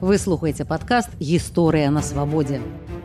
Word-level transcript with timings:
Вы 0.00 0.14
слухаеце 0.14 0.62
падкаст 0.62 1.10
гісторыя 1.18 1.90
на 1.90 2.02
свабодзе. 2.06 2.60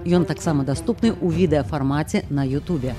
Ён 0.06 0.30
таксама 0.30 0.62
даступны 0.62 1.10
ў 1.10 1.26
відэафармаце 1.34 2.22
на 2.30 2.46
Ютубе. 2.46 2.94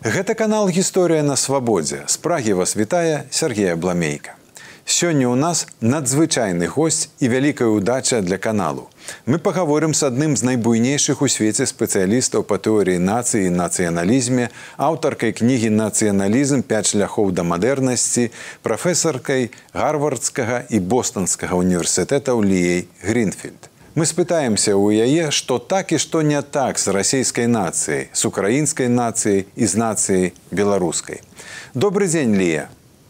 Гэта 0.00 0.32
канал 0.32 0.72
гісторыя 0.72 1.20
на 1.20 1.36
свабодзе. 1.36 2.08
З 2.08 2.16
прагі 2.16 2.56
вас 2.56 2.72
вітае 2.80 3.28
Сергея 3.28 3.76
Бламейка. 3.76 4.40
Сёння 4.88 5.28
ў 5.28 5.36
нас 5.36 5.68
надзвычайны 5.84 6.64
госць 6.64 7.12
і 7.20 7.28
вялікая 7.28 7.68
ўдача 7.68 8.24
для 8.24 8.40
каналу. 8.40 8.88
Мы 9.26 9.38
пагаворым 9.38 9.94
з 9.94 10.08
адным 10.08 10.36
з 10.36 10.44
найбуйнейшых 10.48 11.22
у 11.22 11.28
свеце 11.28 11.66
спецыялістаў 11.68 12.44
па 12.48 12.58
тэорыі 12.58 12.98
нацыі 12.98 13.48
і 13.48 13.54
нацыяналізме, 13.56 14.50
аўтаркай 14.76 15.32
кнігі 15.32 15.70
нацыяналізм 15.76 16.62
5 16.62 16.92
шляхоў 16.92 17.32
да 17.32 17.44
мадэрнасці, 17.44 18.30
прафесаркай 18.62 19.50
гарвардскага 19.72 20.64
і 20.68 20.80
бостанскага 20.80 21.56
універсітэтаў 21.56 22.44
Ліей 22.44 22.88
Гринфільд. 23.02 23.68
Мы 23.98 24.06
спытаемся 24.06 24.78
ў 24.78 24.94
яе, 25.10 25.34
што 25.34 25.58
так 25.58 25.90
і 25.90 25.98
што 25.98 26.22
не 26.22 26.38
так 26.38 26.78
з 26.78 26.94
расійскай 26.94 27.50
нацыяй, 27.50 28.06
з 28.14 28.22
украінскай 28.30 28.86
нацыяй 28.86 29.50
і 29.56 29.64
з 29.66 29.74
нацыяй 29.74 30.26
беларускай. 30.54 31.18
Добрый 31.74 32.06
дзень 32.06 32.38
Лія. 32.38 32.68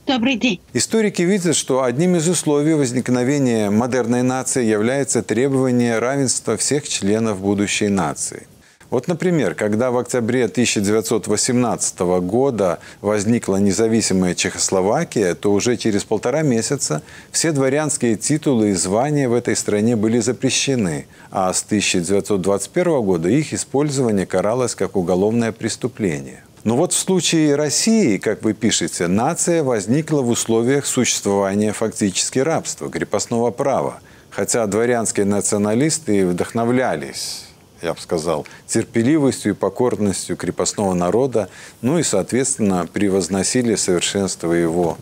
Добрый 0.09 0.37
день. 0.37 0.59
Историки 0.73 1.21
видят, 1.21 1.55
что 1.55 1.83
одним 1.83 2.17
из 2.17 2.27
условий 2.29 2.73
возникновения 2.73 3.69
модерной 3.69 4.23
нации 4.23 4.65
является 4.65 5.23
требование 5.23 5.99
равенства 5.99 6.57
всех 6.57 6.89
членов 6.89 7.43
будущей 7.43 7.89
нации. 7.89 8.47
Вот, 8.89 9.07
например, 9.07 9.55
когда 9.55 9.91
в 9.91 9.99
октябре 9.99 10.47
1918 10.47 12.01
года 12.23 12.79
возникла 13.03 13.57
независимая 13.57 14.35
Чехословакия, 14.35 15.35
то 15.35 15.53
уже 15.53 15.77
через 15.77 16.05
полтора 16.05 16.41
месяца 16.41 17.03
все 17.31 17.53
дворянские 17.53 18.17
титулы 18.17 18.71
и 18.71 18.73
звания 18.73 19.29
в 19.29 19.35
этой 19.35 19.57
стране 19.57 19.95
были 19.95 20.21
запрещены, 20.21 21.07
а 21.31 21.53
с 21.53 21.63
1921 21.65 23.03
года 23.03 23.29
их 23.29 23.53
использование 23.53 24.25
каралось 24.25 24.75
как 24.75 24.97
уголовное 24.97 25.53
преступление. 25.53 26.45
Но 26.69 26.77
вот 26.77 26.93
в 26.93 26.99
случае 26.99 27.55
России, 27.55 28.19
как 28.19 28.43
вы 28.43 28.53
пишете, 28.53 29.07
нация 29.07 29.63
возникла 29.63 30.21
в 30.21 30.29
условиях 30.29 30.85
существования 30.85 31.73
фактически 31.73 32.41
рабства, 32.41 32.91
крепостного 32.91 33.51
права. 33.51 34.01
Хотя 34.29 34.67
дворянские 34.67 35.25
националисты 35.25 36.27
вдохновлялись 36.27 37.47
я 37.81 37.95
бы 37.95 38.01
сказал, 38.01 38.47
терпеливостью 38.67 39.53
и 39.53 39.55
покорностью 39.55 40.37
крепостного 40.37 40.93
народа, 40.93 41.49
ну 41.81 41.99
и, 41.99 42.03
соответственно, 42.03 42.87
превозносили 42.93 43.75
совершенство 43.75 44.53
его 44.53 44.99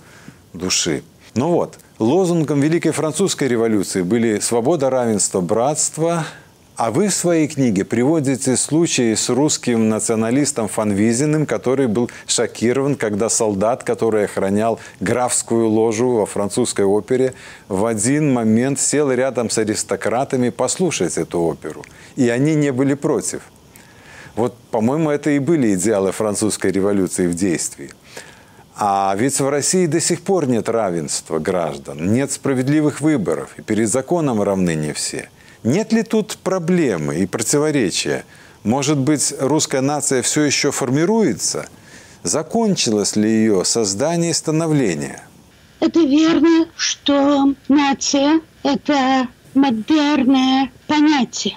души. 0.53 1.03
Ну 1.35 1.51
вот, 1.51 1.81
лозунгом 1.99 2.61
Великой 2.61 2.93
Французской 2.93 3.49
революции 3.49 4.03
были 4.03 4.39
свобода, 4.39 4.89
равенство, 4.89 5.41
братство, 5.41 6.27
а 6.77 6.91
вы 6.91 7.09
в 7.09 7.15
своей 7.15 7.49
книге 7.49 7.85
приводите 7.85 8.55
случаи 8.57 9.15
с 9.15 9.31
русским 9.31 9.89
националистом 9.89 10.69
Фанвизиным, 10.69 11.47
который 11.47 11.87
был 11.87 12.11
шокирован, 12.27 12.97
когда 12.97 13.31
солдат, 13.31 13.83
который 13.83 14.27
охранял 14.27 14.79
графскую 15.01 15.69
ложу 15.69 16.17
во 16.17 16.27
французской 16.27 16.85
опере, 16.85 17.33
в 17.69 17.87
один 17.87 18.33
момент 18.33 18.79
сел 18.79 19.11
рядом 19.11 19.49
с 19.49 19.57
аристократами 19.57 20.51
послушать 20.51 21.17
эту 21.17 21.41
оперу. 21.41 21.83
И 22.15 22.29
они 22.29 22.55
не 22.55 22.73
были 22.73 22.93
против. 22.93 23.41
Вот, 24.35 24.55
по-моему, 24.71 25.11
это 25.11 25.31
и 25.31 25.39
были 25.39 25.75
идеалы 25.75 26.13
французской 26.13 26.73
революции 26.73 27.27
в 27.27 27.35
действии. 27.35 27.91
А 28.79 29.17
ведь 29.19 29.41
в 29.41 29.49
России 29.49 29.87
до 29.87 30.01
сих 30.01 30.21
пор 30.21 30.47
нет 30.47 30.69
равенства 30.69 31.39
граждан, 31.39 32.13
нет 32.13 32.33
справедливых 32.33 33.01
выборов, 33.01 33.55
и 33.57 33.63
перед 33.63 33.89
законом 33.89 34.43
равны 34.43 34.75
не 34.75 34.93
все– 34.93 35.31
нет 35.67 35.93
ли 35.93 36.03
тут 36.03 36.39
проблемы 36.39 37.17
и 37.17 37.27
противоречия? 37.27 38.25
Может 38.63 38.99
быть, 38.99 39.35
русская 39.39 39.81
нация 39.81 40.23
все 40.23 40.43
еще 40.43 40.71
формируется? 40.71 41.69
Закончилось 42.23 43.17
ли 43.17 43.29
ее 43.29 43.65
создание 43.65 44.31
и 44.31 44.35
становление? 44.35 45.23
Это 45.81 46.01
верно, 46.01 46.67
что 46.77 47.55
нация– 47.69 48.41
это 48.63 49.29
модерное 49.55 50.71
понятие. 50.87 51.57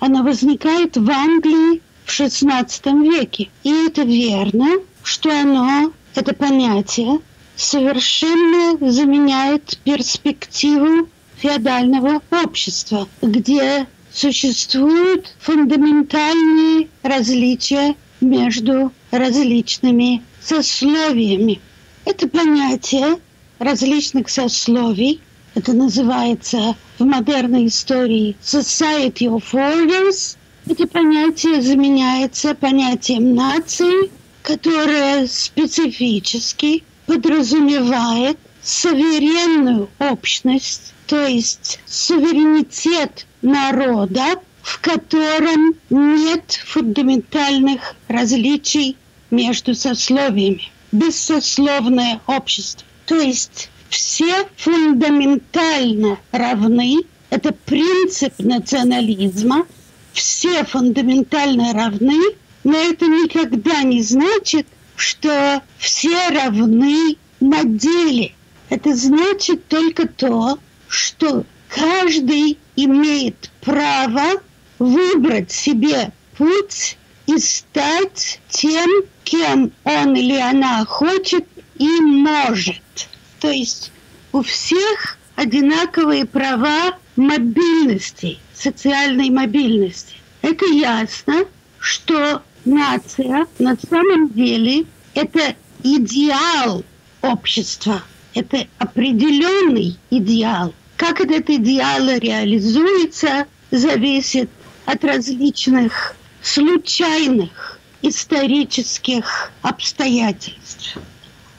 Оно 0.00 0.22
возникает 0.22 0.96
в 0.96 1.10
Англии 1.10 1.80
в 2.04 2.08
XVI 2.08 3.02
веке. 3.02 3.48
И 3.62 3.86
это 3.86 4.02
верно, 4.02 4.80
что 5.02 5.30
оно, 5.30 5.92
это 6.14 6.34
понятие, 6.34 7.20
совершенно 7.56 8.90
заменяет 8.90 9.78
перспективу 9.84 11.08
феодального 11.36 12.22
общества, 12.30 13.08
где 13.22 13.86
существуют 14.12 15.34
фундаментальные 15.40 16.88
различия 17.02 17.96
между 18.20 18.92
различными 19.10 20.22
сословиями. 20.40 21.60
Это 22.04 22.28
понятие 22.28 23.18
различных 23.58 24.28
сословий, 24.28 25.20
это 25.54 25.72
называется 25.72 26.76
в 26.98 27.04
модерной 27.04 27.66
истории 27.66 28.36
Society 28.42 29.26
of 29.26 29.44
Orders, 29.52 30.36
это 30.66 30.86
понятие 30.86 31.60
заменяется 31.60 32.54
понятием 32.54 33.34
нации, 33.34 34.10
которое 34.42 35.26
специфически 35.26 36.84
подразумевает 37.06 38.38
суверенную 38.62 39.90
общность 39.98 40.93
то 41.06 41.26
есть 41.26 41.80
суверенитет 41.86 43.26
народа, 43.42 44.40
в 44.62 44.80
котором 44.80 45.74
нет 45.90 46.60
фундаментальных 46.64 47.94
различий 48.08 48.96
между 49.30 49.74
сословиями. 49.74 50.70
Бессословное 50.92 52.20
общество. 52.26 52.86
То 53.06 53.16
есть 53.16 53.68
все 53.90 54.48
фундаментально 54.56 56.18
равны. 56.32 57.00
Это 57.30 57.52
принцип 57.52 58.32
национализма. 58.38 59.66
Все 60.12 60.64
фундаментально 60.64 61.72
равны, 61.72 62.20
но 62.62 62.76
это 62.76 63.06
никогда 63.06 63.82
не 63.82 64.00
значит, 64.02 64.66
что 64.96 65.60
все 65.76 66.30
равны 66.30 67.16
на 67.40 67.64
деле. 67.64 68.32
Это 68.70 68.94
значит 68.94 69.66
только 69.66 70.06
то, 70.06 70.58
что 70.94 71.44
каждый 71.68 72.58
имеет 72.76 73.50
право 73.60 74.40
выбрать 74.78 75.50
себе 75.50 76.12
путь 76.36 76.96
и 77.26 77.36
стать 77.38 78.40
тем, 78.48 78.88
кем 79.24 79.72
он 79.82 80.14
или 80.14 80.38
она 80.38 80.84
хочет 80.84 81.46
и 81.78 82.00
может. 82.00 83.08
То 83.40 83.50
есть 83.50 83.90
у 84.32 84.42
всех 84.42 85.18
одинаковые 85.34 86.26
права 86.26 86.96
мобильности, 87.16 88.38
социальной 88.54 89.30
мобильности. 89.30 90.14
Это 90.42 90.64
ясно, 90.66 91.44
что 91.78 92.42
нация 92.64 93.46
на 93.58 93.76
самом 93.90 94.28
деле 94.28 94.86
это 95.14 95.56
идеал 95.82 96.84
общества, 97.22 98.02
это 98.32 98.66
определенный 98.78 99.98
идеал. 100.10 100.72
Как 100.96 101.20
этот 101.20 101.50
идеал 101.50 102.08
реализуется, 102.18 103.46
зависит 103.70 104.48
от 104.86 105.04
различных 105.04 106.14
случайных 106.42 107.78
исторических 108.02 109.50
обстоятельств. 109.62 110.96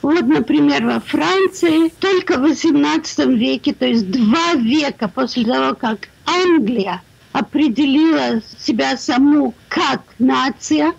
Вот, 0.01 0.21
например, 0.21 0.85
во 0.85 0.99
Франции 0.99 1.89
только 1.99 2.37
в 2.37 2.45
XVIII 2.45 3.35
веке, 3.35 3.73
то 3.73 3.85
есть 3.85 4.09
два 4.11 4.53
века 4.53 5.07
после 5.07 5.45
того, 5.45 5.75
как 5.75 6.09
Англия 6.25 7.01
определила 7.31 8.41
себя 8.59 8.95
саму 8.97 9.55
как 9.67 10.03
нация 10.19 10.93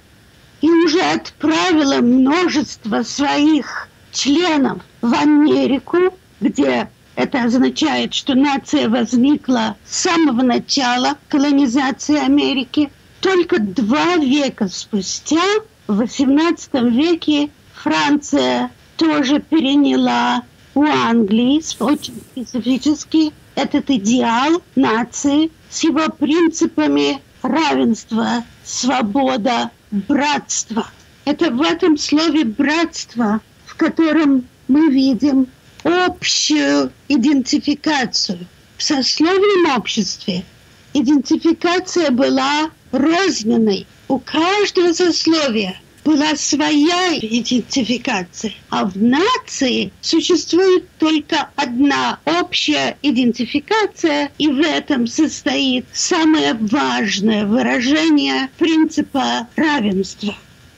и 0.60 0.68
уже 0.68 1.00
отправила 1.00 2.00
множество 2.00 3.02
своих 3.02 3.88
членов 4.12 4.82
в 5.00 5.14
Америку, 5.14 5.98
где 6.40 6.88
это 7.16 7.44
означает, 7.44 8.14
что 8.14 8.34
нация 8.34 8.88
возникла 8.88 9.76
с 9.84 10.02
самого 10.02 10.42
начала 10.42 11.16
колонизации 11.28 12.16
Америки. 12.16 12.90
Только 13.20 13.58
два 13.58 14.16
века 14.16 14.68
спустя, 14.68 15.42
в 15.88 16.02
XVIII 16.02 16.90
веке, 16.90 17.50
Франция 17.74 18.70
тоже 18.96 19.40
переняла 19.40 20.42
у 20.74 20.82
Англии 20.84 21.62
очень 21.82 22.20
специфический 22.32 23.32
этот 23.54 23.90
идеал 23.90 24.62
нации 24.74 25.50
с 25.70 25.82
его 25.82 26.10
принципами 26.10 27.20
равенства, 27.42 28.44
свобода, 28.62 29.70
братства. 29.90 30.86
Это 31.24 31.50
в 31.50 31.62
этом 31.62 31.96
слове 31.96 32.44
«братство», 32.44 33.40
в 33.64 33.74
котором 33.76 34.46
мы 34.68 34.90
видим 34.90 35.48
общую 35.86 36.92
идентификацию. 37.08 38.46
в 38.76 38.82
сословном 38.82 39.76
обществе 39.76 40.44
идентификация 40.92 42.10
была 42.10 42.70
розненной. 42.92 43.86
У 44.08 44.18
каждого 44.18 44.92
сословия 44.92 45.80
была 46.04 46.36
своя 46.36 47.16
идентификация, 47.18 48.52
а 48.70 48.84
в 48.84 48.96
нации 48.96 49.92
существует 50.00 50.88
только 50.98 51.50
одна 51.56 52.20
общая 52.24 52.96
идентификация, 53.02 54.30
и 54.38 54.48
в 54.48 54.60
этом 54.60 55.06
состоит 55.06 55.86
самое 55.92 56.54
важное 56.54 57.46
выражение 57.46 58.48
принципа 58.58 59.48
равенства. 59.56 60.36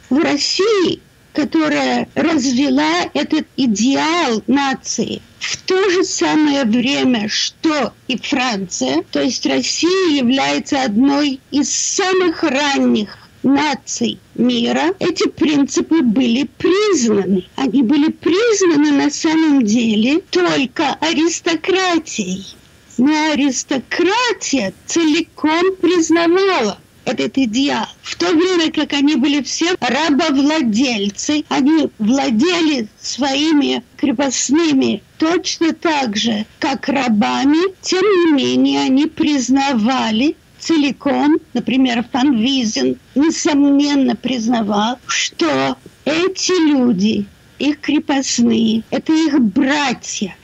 В 0.09 0.19
России 0.19 1.03
которая 1.39 2.09
развела 2.17 3.09
этот 3.15 3.47
идеал 3.57 4.43
нации 4.49 5.23
в 5.39 5.57
то 5.59 5.89
же 5.89 6.03
самое 6.03 6.65
время, 6.65 7.29
что 7.29 7.93
и 8.09 8.19
Франция, 8.19 9.05
то 9.13 9.23
есть 9.23 9.47
Россия 9.47 10.17
является 10.17 10.83
одной 10.83 11.39
из 11.53 11.73
самых 11.73 12.43
ранних 12.43 13.17
наций 13.45 14.19
мира, 14.35 14.93
эти 14.99 15.29
принципы 15.29 16.03
были 16.03 16.51
признаны. 16.59 17.45
Они 17.55 17.83
были 17.85 18.11
признаны 18.11 18.91
на 18.91 19.09
самом 19.09 19.65
деле 19.65 20.19
только 20.31 20.95
аристократией. 20.95 22.49
Но 22.97 23.31
аристократия 23.31 24.75
целиком 24.87 25.77
признавала 25.81 26.81
этот 27.09 27.39
идеал. 27.39 27.87
В 28.03 28.17
то 28.17 28.33
время 28.33 28.71
как 28.71 28.93
они 28.93 29.17
были 29.17 29.43
все 29.43 29.75
рабовладельцы, 29.81 31.45
они 31.49 31.89
владели 31.99 32.89
своими 33.01 33.83
крепостными 33.97 35.03
точно 35.17 35.73
так 35.73 36.17
же, 36.17 36.45
как 36.59 36.89
рабами, 36.89 37.75
тем 37.81 38.03
не 38.03 38.33
менее 38.33 38.81
они 38.83 39.07
признавали 39.07 40.37
целиком, 40.59 41.39
например, 41.55 42.05
Фан 42.13 42.37
Визен, 42.37 42.99
несомненно 43.15 44.17
признавал, 44.17 44.99
что 45.07 45.77
эти 46.05 46.53
люди, 46.69 47.27
их 47.59 47.81
крепостные, 47.81 48.83
это 48.91 49.13
их 49.13 49.41
братья, 49.41 50.37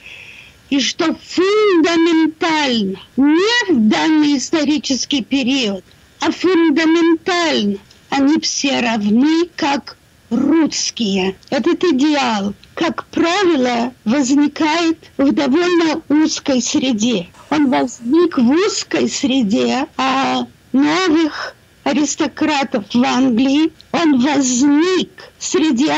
и 0.70 0.80
что 0.80 1.14
фундаментально, 1.14 2.98
не 3.16 3.72
в 3.72 3.88
данный 3.88 4.38
исторический 4.38 5.22
период, 5.22 5.84
а 6.24 6.30
фундаментально 6.30 7.78
они 8.08 8.38
все 8.40 8.80
равны, 8.80 9.48
как 9.56 9.96
русские. 10.30 11.36
Этот 11.50 11.84
идеал, 11.84 12.54
как 12.74 13.04
правило, 13.06 13.92
возникает 14.04 14.98
в 15.18 15.32
довольно 15.32 16.00
узкой 16.08 16.62
среде. 16.62 17.28
Он 17.50 17.68
возник 17.70 18.38
в 18.38 18.50
узкой 18.50 19.10
среде, 19.10 19.86
а 19.98 20.46
новых 20.72 21.54
аристократов 21.82 22.84
в 22.94 23.04
Англии, 23.04 23.72
он 23.92 24.20
возник 24.20 25.10
среди 25.38 25.88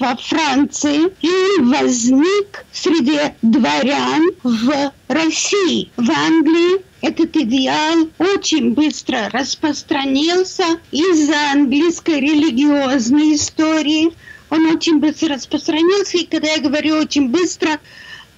во 0.00 0.16
Франции 0.16 1.12
и 1.22 1.60
возник 1.62 2.64
среди 2.72 3.20
дворян 3.42 4.30
в 4.42 4.92
России. 5.08 5.90
В 5.96 6.10
Англии 6.10 6.82
этот 7.00 7.36
идеал 7.36 8.08
очень 8.18 8.74
быстро 8.74 9.28
распространился 9.30 10.64
из-за 10.90 11.52
английской 11.52 12.20
религиозной 12.20 13.36
истории. 13.36 14.12
Он 14.50 14.66
очень 14.66 14.98
быстро 14.98 15.34
распространился, 15.34 16.18
и 16.18 16.26
когда 16.26 16.48
я 16.48 16.60
говорю 16.60 16.96
очень 16.96 17.28
быстро, 17.28 17.78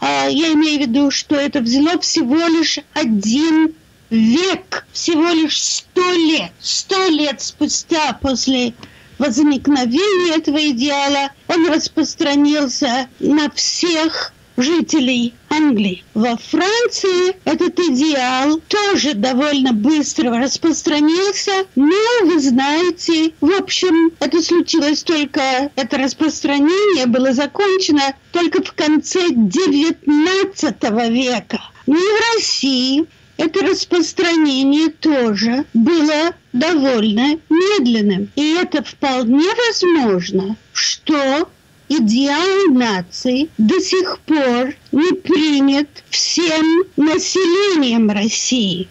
а, 0.01 0.27
я 0.29 0.53
имею 0.53 0.79
в 0.79 0.83
виду, 0.89 1.11
что 1.11 1.37
это 1.37 1.61
взяло 1.61 1.99
всего 2.01 2.37
лишь 2.49 2.79
один 2.93 3.75
век, 4.11 4.87
всего 4.93 5.29
лишь 5.29 5.63
сто 5.63 6.13
лет. 6.13 6.51
Сто 6.61 7.09
лет 7.09 7.41
спустя 7.41 8.13
после 8.21 8.75
возникновения 9.21 10.35
этого 10.35 10.59
идеала 10.71 11.31
он 11.47 11.69
распространился 11.69 13.09
на 13.21 13.51
всех 13.51 14.33
жителей 14.57 15.35
Англии. 15.49 16.05
Во 16.15 16.37
Франции 16.37 17.37
этот 17.45 17.79
идеал 17.79 18.61
тоже 18.69 19.15
довольно 19.15 19.73
быстро 19.73 20.39
распространился, 20.39 21.67
но, 21.77 21.97
вы 22.25 22.41
знаете, 22.41 23.33
в 23.41 23.51
общем, 23.53 24.13
это 24.21 24.43
случилось 24.43 25.03
только, 25.03 25.71
это 25.77 25.99
распространение 25.99 27.07
было 27.07 27.33
закончено 27.33 28.15
только 28.33 28.63
в 28.63 28.73
конце 28.73 29.29
XIX 29.29 31.11
века. 31.11 31.61
Но 31.87 31.97
и 31.97 31.99
в 31.99 32.35
России 32.35 33.07
это 33.41 33.61
распространение 33.61 34.91
тоже 34.91 35.65
было 35.73 36.35
довольно 36.53 37.39
медленным. 37.49 38.31
И 38.37 38.53
это 38.53 38.83
вполне 38.83 39.49
возможно, 39.67 40.59
что 40.75 41.49
идеал 41.89 42.71
нации 42.71 43.49
до 43.57 43.81
сих 43.81 44.19
пор 44.27 44.75
не 44.93 45.15
принят 45.15 45.89
всем 46.11 46.85
населением 46.99 48.11
России. 48.11 48.89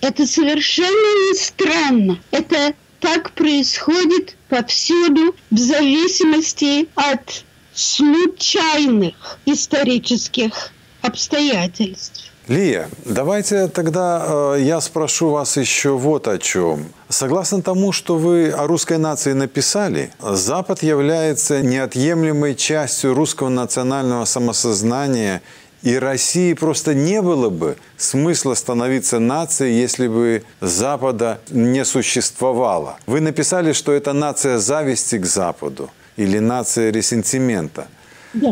Это 0.00 0.26
совершенно 0.26 1.30
не 1.30 1.38
странно. 1.38 2.18
Это 2.32 2.74
так 2.98 3.30
происходит 3.30 4.34
повсюду 4.48 5.36
в 5.52 5.56
зависимости 5.56 6.88
от 6.96 7.44
случайных 7.74 9.38
исторических 9.46 10.72
обстоятельств. 11.00 12.27
Лия, 12.48 12.88
давайте 13.04 13.68
тогда 13.68 14.54
э, 14.54 14.60
я 14.60 14.80
спрошу 14.80 15.28
вас 15.28 15.58
еще 15.58 15.90
вот 15.98 16.26
о 16.28 16.38
чем. 16.38 16.86
Согласно 17.10 17.60
тому, 17.60 17.92
что 17.92 18.16
вы 18.16 18.48
о 18.48 18.66
русской 18.66 18.96
нации 18.96 19.34
написали, 19.34 20.10
Запад 20.18 20.82
является 20.82 21.60
неотъемлемой 21.60 22.54
частью 22.54 23.12
русского 23.12 23.50
национального 23.50 24.24
самосознания, 24.24 25.42
и 25.82 25.98
России 25.98 26.54
просто 26.54 26.94
не 26.94 27.20
было 27.20 27.50
бы 27.50 27.76
смысла 27.98 28.54
становиться 28.54 29.18
нацией, 29.18 29.78
если 29.78 30.08
бы 30.08 30.42
Запада 30.62 31.40
не 31.50 31.84
существовало. 31.84 32.96
Вы 33.06 33.20
написали, 33.20 33.74
что 33.74 33.92
это 33.92 34.14
нация 34.14 34.56
зависти 34.56 35.18
к 35.18 35.26
Западу 35.26 35.90
или 36.16 36.38
нация 36.38 36.90
ресентимента– 36.90 37.88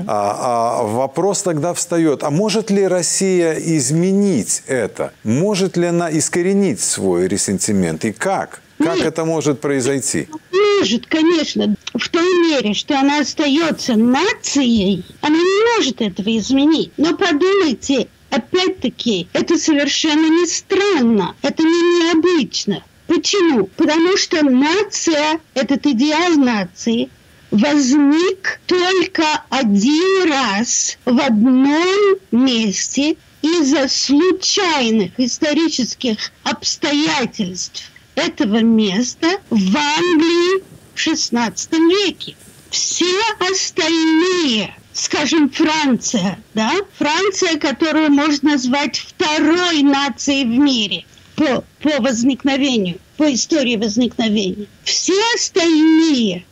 а, 0.07 0.81
а 0.81 0.83
вопрос 0.85 1.43
тогда 1.43 1.75
встает, 1.75 2.23
а 2.23 2.31
может 2.31 2.71
ли 2.71 2.87
Россия 2.87 3.55
изменить 3.55 4.63
это? 4.67 5.13
Может 5.25 5.77
ли 5.77 5.87
она 5.87 6.11
искоренить 6.11 6.81
свой 6.81 7.29
ресентимент? 7.29 8.05
И 8.05 8.13
как? 8.13 8.63
Как 8.79 8.97
Нет. 8.97 9.07
это 9.07 9.25
может 9.25 9.61
произойти? 9.61 10.29
Может, 10.53 11.07
конечно. 11.07 11.75
В 11.95 12.09
той 12.09 12.51
мере, 12.51 12.75
что 12.75 12.99
она 12.99 13.21
остается 13.21 13.97
нацией, 13.97 15.05
она 15.23 15.37
не 15.37 15.77
может 15.77 16.03
этого 16.03 16.37
изменить. 16.37 16.93
Но 16.99 17.17
подумайте, 17.17 18.09
опять-таки, 18.31 19.29
это 19.33 19.57
совершенно 19.57 20.29
не 20.29 20.47
странно, 20.47 21.35
это 21.41 21.63
не 21.63 21.69
необычно. 22.01 22.83
Почему? 23.07 23.67
Потому 23.77 24.17
что 24.17 24.43
нация, 24.43 25.41
этот 25.55 25.87
идеал 25.87 26.33
нации, 26.33 27.09
возник 27.51 28.61
только 28.67 29.25
один 29.51 30.31
раз 30.31 30.99
в 31.05 31.19
одном 31.21 32.17
месте 32.33 33.17
из-за 33.43 33.89
случайных 33.89 35.19
исторических 35.19 36.33
обстоятельств 36.43 37.91
этого 38.15 38.61
места 38.63 39.39
в 39.51 39.77
Англии 39.77 40.63
в 40.95 40.99
XVI 40.99 41.53
веке. 41.89 42.35
Все 42.71 43.21
остальные, 43.39 44.75
скажем, 44.93 45.51
Франция, 45.51 46.39
да, 46.55 46.73
Франция, 46.99 47.59
которую 47.59 48.11
можно 48.11 48.53
назвать 48.53 48.99
второй 48.99 49.83
нацией 49.83 50.45
в 50.45 50.59
мире 50.59 51.05
по, 51.37 51.65
по 51.83 52.03
возникновению, 52.03 52.99
по 53.17 53.33
истории 53.33 53.77
возникновения, 53.77 54.67
все 54.83 55.15
остальные 55.35 56.45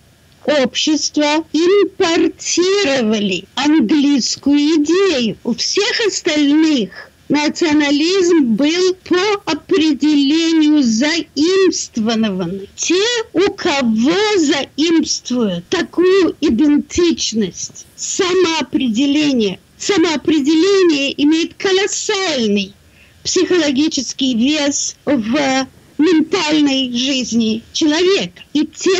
общества 0.45 1.45
импортировали 1.53 3.45
английскую 3.55 4.59
идею. 4.59 5.37
У 5.45 5.55
всех 5.55 6.07
остальных 6.07 7.11
национализм 7.29 8.55
был 8.55 8.95
по 9.05 9.43
определению 9.47 10.83
заимствованный. 10.83 12.69
Те, 12.77 13.03
у 13.33 13.51
кого 13.53 14.39
заимствуют 14.39 15.67
такую 15.69 16.37
идентичность, 16.41 17.87
самоопределение, 17.97 19.59
самоопределение 19.79 21.23
имеет 21.23 21.55
колоссальный 21.55 22.75
психологический 23.23 24.35
вес 24.35 24.97
в 25.07 25.67
ментальной 25.97 26.93
жизни 26.93 27.63
человека. 27.73 28.43
И 28.53 28.67
те, 28.67 28.99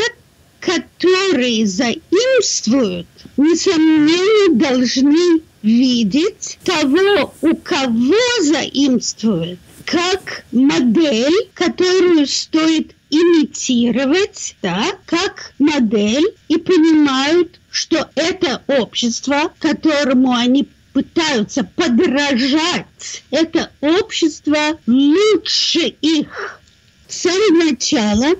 которые 0.65 1.67
заимствуют, 1.67 3.07
несомненно, 3.37 4.57
должны 4.57 5.41
видеть 5.61 6.57
того, 6.63 7.33
у 7.41 7.55
кого 7.55 8.15
заимствует, 8.41 9.59
как 9.85 10.43
модель, 10.51 11.49
которую 11.53 12.25
стоит 12.25 12.95
имитировать, 13.11 14.55
да, 14.63 14.87
как 15.05 15.53
модель, 15.59 16.33
и 16.47 16.57
понимают, 16.57 17.59
что 17.69 18.09
это 18.15 18.63
общество, 18.67 19.53
которому 19.59 20.33
они 20.33 20.67
пытаются 20.93 21.63
подражать, 21.63 23.23
это 23.29 23.69
общество 23.81 24.79
лучше 24.87 25.93
их. 26.01 26.61
С 27.07 27.21
самого 27.21 27.69
начала 27.69 28.35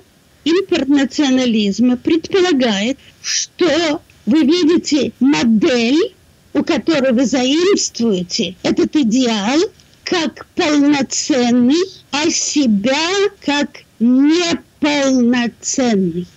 интернационализма 0.46 1.96
предполагает, 1.96 2.98
что 3.20 4.00
вы 4.26 4.44
видите 4.44 5.10
модель, 5.18 6.14
у 6.54 6.62
которой 6.62 7.10
вы 7.12 7.26
заимствуете 7.26 8.54
этот 8.62 8.94
идеал, 8.96 9.58
как 10.04 10.46
полноценный, 10.54 11.82
а 12.12 12.30
себя 12.30 13.10
как 13.44 13.82
неполноценный. 13.98 16.28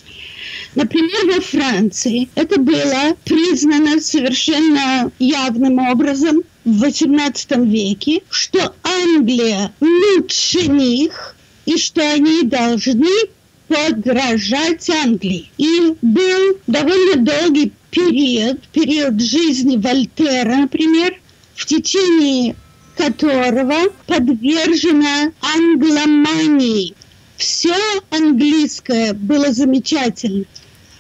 Например, 0.74 1.36
во 1.36 1.42
Франции 1.42 2.30
это 2.36 2.60
было 2.60 3.16
признано 3.26 4.02
совершенно 4.02 5.12
явным 5.20 5.78
образом 5.80 6.42
в 6.66 6.84
XVIII 6.84 7.68
веке, 7.68 8.22
что 8.30 8.74
Англия 8.84 9.72
лучше 9.80 10.68
них 10.68 11.36
и 11.66 11.78
что 11.78 12.02
они 12.02 12.44
должны 12.44 13.30
подражать 13.70 14.90
Англии. 14.90 15.50
И 15.58 15.96
был 16.02 16.58
довольно 16.68 17.18
долгий 17.18 17.72
период, 17.92 18.68
период 18.70 19.22
жизни 19.22 19.78
Вольтера, 19.78 20.56
например, 20.56 21.20
в 21.56 21.66
течение 21.66 22.56
которого 22.98 23.94
подвержена 24.08 25.32
англомании. 25.42 26.94
Все 27.38 27.76
английское 28.10 29.14
было 29.14 29.54
замечательно. 29.54 30.44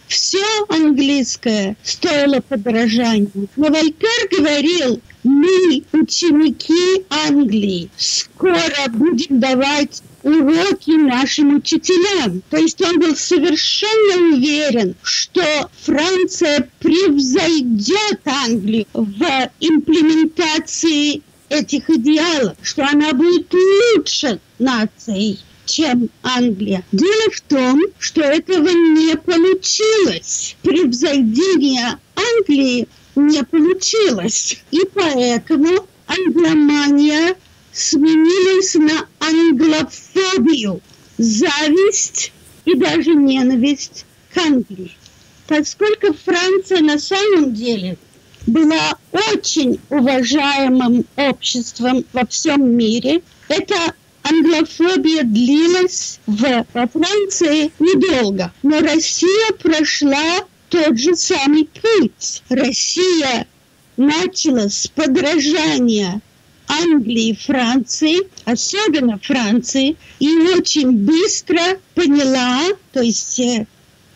Все 0.07 0.43
английское 0.69 1.75
стоило 1.83 2.39
подражания. 2.39 3.29
Но 3.57 3.67
Вольтер 3.67 4.29
говорил, 4.31 5.01
мы 5.39 5.83
ученики 5.93 7.05
Англии, 7.09 7.89
скоро 7.97 8.89
будем 8.89 9.39
давать 9.39 10.03
уроки 10.23 10.91
нашим 10.91 11.55
учителям. 11.55 12.41
То 12.49 12.57
есть 12.57 12.81
он 12.81 12.99
был 12.99 13.15
совершенно 13.15 14.35
уверен, 14.35 14.95
что 15.01 15.43
Франция 15.83 16.69
превзойдет 16.79 18.19
Англию 18.25 18.85
в 18.93 19.49
имплементации 19.61 21.21
этих 21.47 21.89
идеалов, 21.89 22.57
что 22.61 22.85
она 22.85 23.13
будет 23.13 23.53
лучше 23.53 24.39
нацией 24.59 25.39
чем 25.65 26.09
Англия. 26.23 26.83
Дело 26.91 27.31
в 27.31 27.41
том, 27.41 27.83
что 27.99 28.21
этого 28.21 28.69
не 28.69 29.15
получилось. 29.15 30.55
Превзойдение 30.63 31.99
Англии 32.15 32.87
не 33.27 33.43
получилось. 33.43 34.61
И 34.71 34.79
поэтому 34.93 35.87
англомания 36.07 37.35
сменилась 37.71 38.75
на 38.75 39.07
англофобию, 39.19 40.81
зависть 41.17 42.31
и 42.65 42.75
даже 42.75 43.13
ненависть 43.13 44.05
к 44.33 44.37
Англии. 44.37 44.95
Поскольку 45.47 46.13
Франция 46.13 46.81
на 46.81 46.99
самом 46.99 47.53
деле 47.53 47.97
была 48.45 48.97
очень 49.31 49.79
уважаемым 49.89 51.05
обществом 51.15 52.05
во 52.13 52.25
всем 52.25 52.75
мире, 52.75 53.21
эта 53.47 53.93
англофобия 54.23 55.23
длилась 55.23 56.19
в, 56.27 56.65
Франции 56.73 57.71
недолго. 57.79 58.51
Но 58.63 58.79
Россия 58.81 59.51
прошла 59.53 60.45
тот 60.69 60.97
же 60.97 61.15
самый 61.15 61.65
путь. 61.65 62.43
Россия 62.49 63.47
начала 63.97 64.69
с 64.69 64.87
подражания 64.87 66.21
Англии, 66.67 67.37
Франции, 67.39 68.29
особенно 68.45 69.17
Франции, 69.17 69.97
и 70.19 70.27
очень 70.55 70.91
быстро 70.91 71.61
поняла, 71.95 72.61
то 72.93 73.01
есть 73.01 73.39
э, 73.39 73.65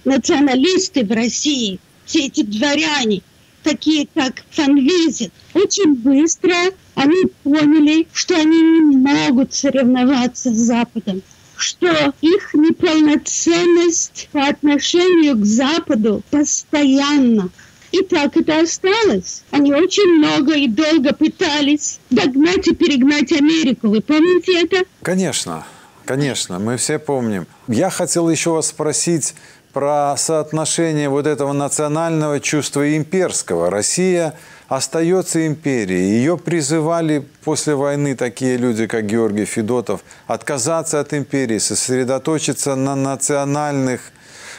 националисты 0.05 1.03
в 1.03 1.12
России, 1.12 1.79
все 2.05 2.27
эти 2.27 2.43
дворяне, 2.43 3.22
такие 3.63 4.07
как 4.13 4.43
Фанвизин, 4.51 5.31
очень 5.53 5.95
быстро 5.95 6.55
они 6.95 7.25
поняли, 7.43 8.07
что 8.13 8.36
они 8.36 8.62
не 8.62 8.98
могут 8.98 9.53
соревноваться 9.53 10.53
с 10.53 10.57
Западом, 10.57 11.24
что 11.63 12.13
их 12.20 12.53
неполноценность 12.53 14.27
по 14.34 14.46
отношению 14.48 15.38
к 15.38 15.46
Западу 15.46 16.22
постоянно 16.29 17.50
и 17.91 18.01
так 18.01 18.36
это 18.36 18.62
осталось. 18.62 19.43
Они 19.51 19.72
очень 19.72 20.17
много 20.17 20.55
и 20.55 20.67
долго 20.67 21.13
пытались 21.13 22.00
догнать 22.10 22.67
и 22.67 22.75
перегнать 22.75 23.32
Америку. 23.32 23.89
Вы 23.89 24.01
помните 24.01 24.63
это? 24.63 24.84
Конечно, 25.03 25.63
конечно, 26.03 26.60
мы 26.60 26.77
все 26.77 27.00
помним. 27.00 27.48
Я 27.67 27.89
хотел 27.91 28.29
еще 28.29 28.50
вас 28.50 28.67
спросить 28.67 29.36
про 29.72 30.15
соотношение 30.17 31.08
вот 31.08 31.27
этого 31.27 31.53
национального 31.53 32.39
чувства 32.39 32.86
и 32.86 32.98
имперского. 32.98 33.70
Россия 33.70 34.34
остается 34.67 35.46
империей. 35.46 36.17
Ее 36.17 36.38
призывали 36.38 37.25
после 37.43 37.75
войны 37.75 38.15
такие 38.15 38.58
люди, 38.58 38.88
как 38.88 39.05
Георгий 39.05 39.46
Федотов, 39.46 40.01
отказаться 40.27 41.00
от 41.00 41.13
империи, 41.13 41.58
сосредоточиться 41.58 42.75
на 42.75 42.96
национальных 42.96 44.12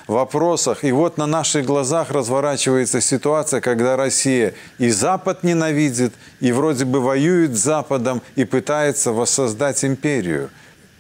вопросах. 0.07 0.85
И 0.85 0.93
вот 0.93 1.17
на 1.19 1.27
наших 1.27 1.67
глазах 1.67 2.11
разворачивается 2.11 3.01
ситуация, 3.01 3.61
когда 3.61 3.97
Россия 3.97 4.55
и 4.79 4.91
Запад 4.91 5.43
ненавидит, 5.45 6.13
и 6.41 6.53
вроде 6.53 6.85
бы 6.85 7.01
воюет 7.01 7.57
с 7.57 7.61
Западом, 7.61 8.23
и 8.37 8.45
пытается 8.45 9.13
воссоздать 9.13 9.85
империю. 9.85 10.51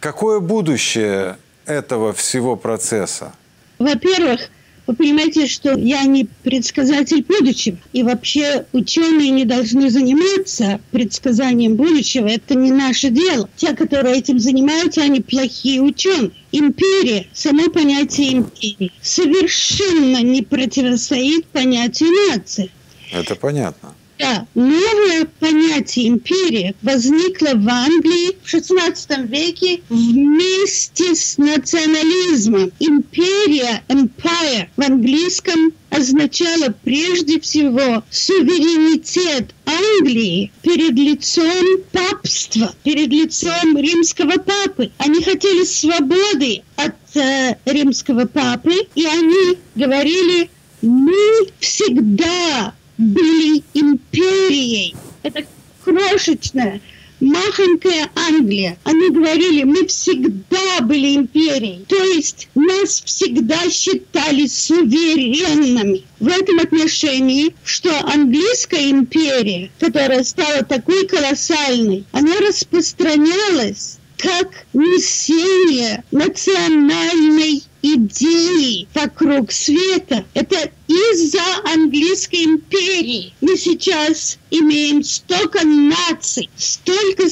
Какое 0.00 0.40
будущее 0.40 1.36
этого 1.66 2.12
всего 2.12 2.56
процесса? 2.56 3.32
Во-первых, 3.78 4.48
вы 4.86 4.94
понимаете, 4.94 5.46
что 5.46 5.78
я 5.78 6.04
не 6.04 6.26
предсказатель 6.42 7.24
будущего. 7.24 7.78
И 7.92 8.02
вообще 8.02 8.66
ученые 8.72 9.30
не 9.30 9.44
должны 9.44 9.88
заниматься 9.90 10.80
предсказанием 10.90 11.76
будущего. 11.76 12.26
Это 12.26 12.54
не 12.54 12.70
наше 12.70 13.10
дело. 13.10 13.48
Те, 13.56 13.74
которые 13.74 14.18
этим 14.18 14.38
занимаются, 14.38 15.02
они 15.02 15.20
плохие 15.20 15.80
ученые. 15.80 16.32
Империя, 16.52 17.26
само 17.32 17.70
понятие 17.70 18.34
империи, 18.34 18.92
совершенно 19.00 20.22
не 20.22 20.42
противостоит 20.42 21.46
понятию 21.46 22.10
нации. 22.30 22.70
Это 23.10 23.34
понятно. 23.34 23.93
Да, 24.18 24.46
новое 24.54 25.26
понятие 25.40 26.08
империя 26.08 26.74
возникло 26.82 27.54
в 27.54 27.68
Англии 27.68 28.36
в 28.42 28.54
XVI 28.54 29.26
веке 29.26 29.80
вместе 29.88 31.16
с 31.16 31.36
национализмом. 31.36 32.70
Империя, 32.78 33.82
empire 33.88 34.68
в 34.76 34.82
английском 34.82 35.72
означало 35.90 36.74
прежде 36.84 37.40
всего 37.40 38.04
суверенитет 38.10 39.52
Англии 39.64 40.52
перед 40.62 40.92
лицом 40.92 41.82
папства, 41.90 42.72
перед 42.84 43.08
лицом 43.08 43.76
римского 43.76 44.38
папы. 44.38 44.92
Они 44.98 45.22
хотели 45.22 45.64
свободы 45.64 46.62
от 46.76 46.94
э, 47.16 47.56
римского 47.64 48.26
папы, 48.26 48.74
и 48.94 49.04
они 49.06 49.58
говорили, 49.74 50.50
мы 50.82 51.48
всегда 51.58 52.74
были 52.98 53.62
империей. 53.74 54.94
Это 55.22 55.44
крошечная, 55.82 56.80
махонькая 57.20 58.10
Англия. 58.14 58.78
Они 58.84 59.10
говорили, 59.10 59.64
мы 59.64 59.86
всегда 59.86 60.80
были 60.82 61.16
империей. 61.16 61.84
То 61.88 61.96
есть 61.96 62.48
нас 62.54 63.02
всегда 63.04 63.68
считали 63.70 64.46
суверенными. 64.46 66.02
В 66.20 66.28
этом 66.28 66.58
отношении, 66.60 67.54
что 67.64 67.90
английская 68.06 68.90
империя, 68.90 69.70
которая 69.78 70.24
стала 70.24 70.62
такой 70.62 71.06
колоссальной, 71.06 72.04
она 72.12 72.36
распространялась 72.40 73.98
как 74.18 74.66
несение 74.72 76.04
национальной 76.10 77.62
идеи 77.82 78.88
вокруг 78.94 79.52
света. 79.52 80.24
Это 80.34 80.70
из-за 80.88 81.42
английской 81.72 82.44
империи. 82.44 83.34
Мы 83.40 83.56
сейчас 83.56 84.38
имеем 84.50 85.02
столько 85.02 85.64
наций, 85.66 86.48
столько 86.56 87.28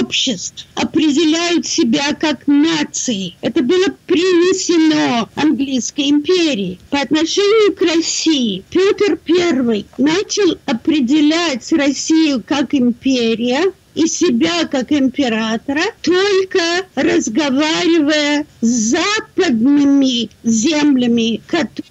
обществ 0.00 0.66
определяют 0.74 1.66
себя 1.66 2.14
как 2.14 2.46
нации. 2.46 3.34
Это 3.40 3.62
было 3.62 3.86
принесено 4.06 5.28
английской 5.34 6.10
империи. 6.10 6.78
По 6.90 7.00
отношению 7.00 7.74
к 7.74 7.82
России 7.82 8.64
Петр 8.70 9.18
I 9.28 9.84
начал 9.98 10.58
определять 10.66 11.70
Россию 11.72 12.42
как 12.46 12.74
империя, 12.74 13.72
и 13.96 14.06
себя 14.06 14.66
как 14.66 14.92
императора, 14.92 15.82
только 16.02 16.60
разговаривая 16.94 18.46
с 18.60 18.94
западными 18.94 20.28
землями, 20.44 21.40
которые 21.46 21.90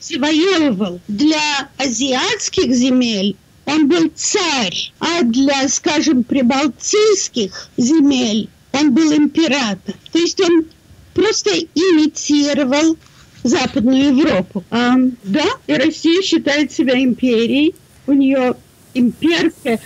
завоевывал. 0.00 1.00
Для 1.08 1.70
азиатских 1.78 2.70
земель 2.72 3.34
он 3.64 3.88
был 3.88 4.12
царь, 4.14 4.92
а 5.00 5.22
для, 5.22 5.66
скажем, 5.68 6.22
прибалтийских 6.22 7.70
земель 7.78 8.50
он 8.72 8.92
был 8.92 9.10
император. 9.14 9.94
То 10.12 10.18
есть 10.18 10.38
он 10.40 10.66
просто 11.14 11.50
имитировал 11.74 12.98
Западную 13.42 14.16
Европу. 14.16 14.64
А, 14.70 14.96
да, 15.24 15.46
и 15.66 15.72
Россия 15.72 16.20
считает 16.20 16.72
себя 16.72 17.02
империей. 17.02 17.74
У 18.06 18.12
нее 18.12 18.54
имперская 18.92 19.80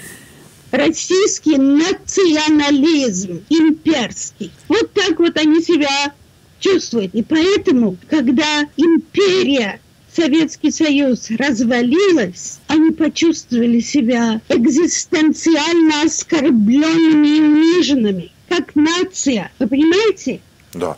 российский 0.70 1.56
национализм, 1.56 3.42
имперский. 3.48 4.50
Вот 4.68 4.92
так 4.92 5.18
вот 5.18 5.36
они 5.36 5.62
себя 5.62 6.12
чувствуют. 6.58 7.14
И 7.14 7.22
поэтому, 7.22 7.96
когда 8.08 8.66
империя 8.76 9.80
Советский 10.14 10.70
Союз 10.70 11.30
развалилась, 11.30 12.58
они 12.66 12.90
почувствовали 12.90 13.80
себя 13.80 14.40
экзистенциально 14.48 16.02
оскорбленными 16.04 17.28
и 17.28 17.40
униженными, 17.40 18.32
как 18.48 18.74
нация. 18.74 19.50
Вы 19.58 19.68
понимаете? 19.68 20.40
Да. 20.74 20.96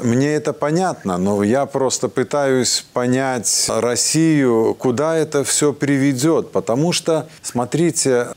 Мне 0.00 0.34
это 0.34 0.52
понятно, 0.52 1.18
но 1.18 1.44
я 1.44 1.66
просто 1.66 2.08
пытаюсь 2.08 2.84
понять 2.92 3.66
Россию, 3.68 4.74
куда 4.76 5.16
это 5.16 5.44
все 5.44 5.72
приведет. 5.72 6.50
Потому 6.50 6.92
что, 6.92 7.28
смотрите, 7.42 8.28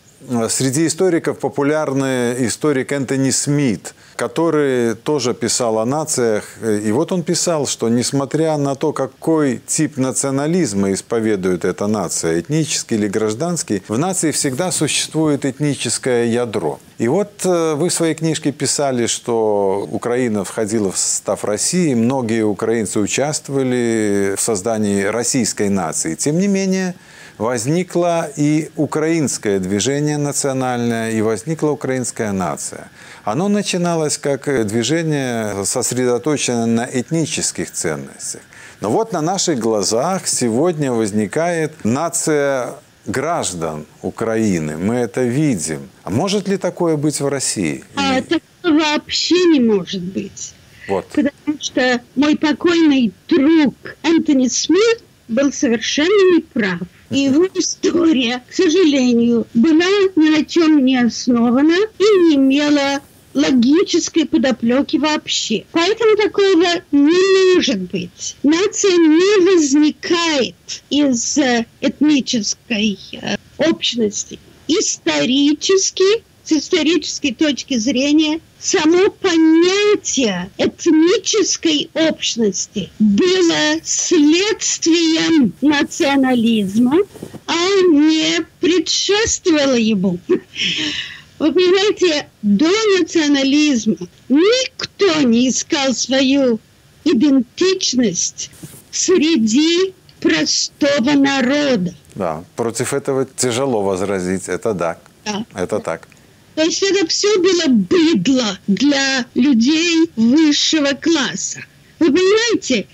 среди 0.49 0.87
историков 0.87 1.39
популярный 1.39 2.45
историк 2.47 2.91
Энтони 2.91 3.31
Смит– 3.31 3.93
который 4.17 4.95
тоже 4.95 5.33
писал 5.33 5.77
о 5.77 5.85
нациях. 5.85 6.43
И 6.61 6.91
вот 6.91 7.11
он 7.11 7.23
писал, 7.23 7.67
что 7.67 7.87
несмотря 7.87 8.57
на 8.57 8.75
то, 8.75 8.91
какой 8.91 9.61
тип 9.65 9.97
национализма 9.97 10.91
исповедует 10.91 11.63
эта 11.63 11.87
нация, 11.87 12.39
этнический 12.39 12.97
или 12.97 13.07
гражданский, 13.07 13.83
в 13.87 13.97
нации 13.97 14.31
всегда 14.31 14.71
существует 14.71 15.45
этническое 15.45 16.25
ядро. 16.25 16.79
И 16.97 17.07
вот 17.07 17.45
э, 17.45 17.75
вы 17.75 17.89
в 17.89 17.93
своей 17.93 18.15
книжке 18.15 18.51
писали, 18.51 19.05
что 19.05 19.87
Украина 19.91 20.43
входила 20.43 20.91
в 20.91 20.97
состав 20.97 21.45
России, 21.45 21.93
многие 21.93 22.43
украинцы 22.43 22.99
участвовали 22.99 24.33
в 24.35 24.41
создании 24.41 25.03
российской 25.03 25.69
нации. 25.69 26.15
Тем 26.15 26.39
не 26.39 26.47
менее, 26.47 26.95
возникло 27.37 28.27
и 28.35 28.71
украинское 28.75 29.59
движение 29.59 30.17
национальное, 30.17 31.11
и 31.11 31.21
возникла 31.21 31.69
украинская 31.69 32.31
нация. 32.31 32.89
Оно 33.23 33.47
начиналось 33.47 34.17
как 34.17 34.65
движение, 34.65 35.65
сосредоточенное 35.65 36.65
на 36.65 36.89
этнических 36.91 37.71
ценностях. 37.71 38.41
Но 38.81 38.89
вот 38.89 39.11
на 39.11 39.21
наших 39.21 39.59
глазах 39.59 40.27
сегодня 40.27 40.91
возникает 40.91 41.85
нация 41.85 42.73
граждан 43.07 43.85
Украины. 44.01 44.77
Мы 44.77 44.95
это 44.95 45.23
видим. 45.23 45.89
А 46.03 46.09
может 46.09 46.47
ли 46.47 46.57
такое 46.57 46.97
быть 46.97 47.19
в 47.19 47.27
России? 47.27 47.83
А 47.95 48.17
это 48.19 48.39
вообще 48.63 49.35
не 49.45 49.59
может 49.59 50.03
быть. 50.03 50.53
Вот. 50.87 51.07
Потому 51.07 51.59
что 51.59 52.01
мой 52.15 52.37
покойный 52.37 53.11
друг 53.27 53.73
Энтони 54.03 54.47
Смит 54.47 55.01
был 55.27 55.51
совершенно 55.51 56.37
неправ. 56.37 56.79
И 57.09 57.19
его 57.19 57.47
история, 57.53 58.43
к 58.49 58.53
сожалению, 58.53 59.47
была 59.53 59.85
ни 60.15 60.29
на 60.37 60.45
чем 60.45 60.83
не 60.83 60.97
основана 60.97 61.75
и 61.97 62.03
не 62.03 62.35
имела 62.35 63.01
логической 63.37 64.25
подоплеки 64.25 64.97
вообще. 64.97 65.65
Поэтому 65.71 66.17
такого 66.17 66.65
не 66.91 67.55
может 67.55 67.81
быть. 67.81 68.35
Нация 68.43 68.97
не 68.97 69.45
возникает 69.45 70.55
из 70.89 71.37
э, 71.37 71.65
этнической 71.81 72.97
э, 73.13 73.37
общности. 73.57 74.39
Исторически 74.67 76.23
с 76.43 76.51
исторической 76.53 77.33
точки 77.33 77.77
зрения 77.77 78.39
само 78.59 79.09
понятие 79.09 80.49
этнической 80.57 81.89
общности 81.93 82.89
было 82.99 83.81
следствием 83.83 85.53
национализма, 85.61 86.99
а 87.47 87.67
не 87.91 88.45
предшествовало 88.61 89.75
ему. 89.75 90.19
Вы 91.39 91.53
понимаете, 91.53 92.27
до 92.41 92.69
национализма 92.99 93.95
никто 94.27 95.21
не 95.21 95.49
искал 95.49 95.93
свою 95.93 96.59
идентичность 97.03 98.49
среди 98.91 99.93
простого 100.19 101.11
народа. 101.11 101.93
Да, 102.15 102.43
против 102.55 102.93
этого 102.93 103.25
тяжело 103.25 103.83
возразить, 103.83 104.49
это 104.49 104.73
да. 104.73 104.97
да. 105.25 105.45
Это 105.53 105.79
так. 105.79 106.07
То 106.55 106.63
есть 106.63 106.81
это 106.81 107.05
все 107.07 107.37
было 107.37 107.67
быдло 107.67 108.57
для 108.65 109.25
людей 109.35 110.09
высшего 110.15 110.93
класса. 110.93 111.59
Вы 111.99 112.07
понимаете? 112.07 112.87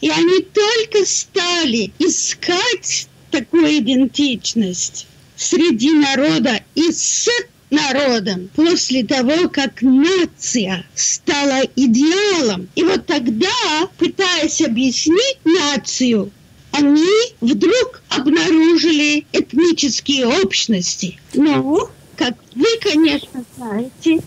И 0.00 0.08
они 0.08 0.40
только 0.40 1.04
стали 1.04 1.92
искать 1.98 3.08
такую 3.30 3.78
идентичность 3.78 5.06
среди 5.36 5.90
народа 5.92 6.60
и 6.74 6.90
с 6.90 7.28
народом 7.70 8.50
после 8.54 9.04
того, 9.04 9.48
как 9.48 9.82
нация 9.82 10.84
стала 10.94 11.62
идеалом. 11.76 12.68
И 12.74 12.82
вот 12.82 13.06
тогда, 13.06 13.88
пытаясь 13.98 14.60
объяснить 14.60 15.38
нацию, 15.44 16.30
они 16.72 17.34
вдруг 17.40 18.02
обнаружили 18.08 19.26
этнические 19.32 20.26
общности. 20.26 21.18
Ну, 21.34 21.88
как 22.16 22.34
вы, 22.54 22.66
конечно, 22.80 23.44
знаете, 23.56 24.20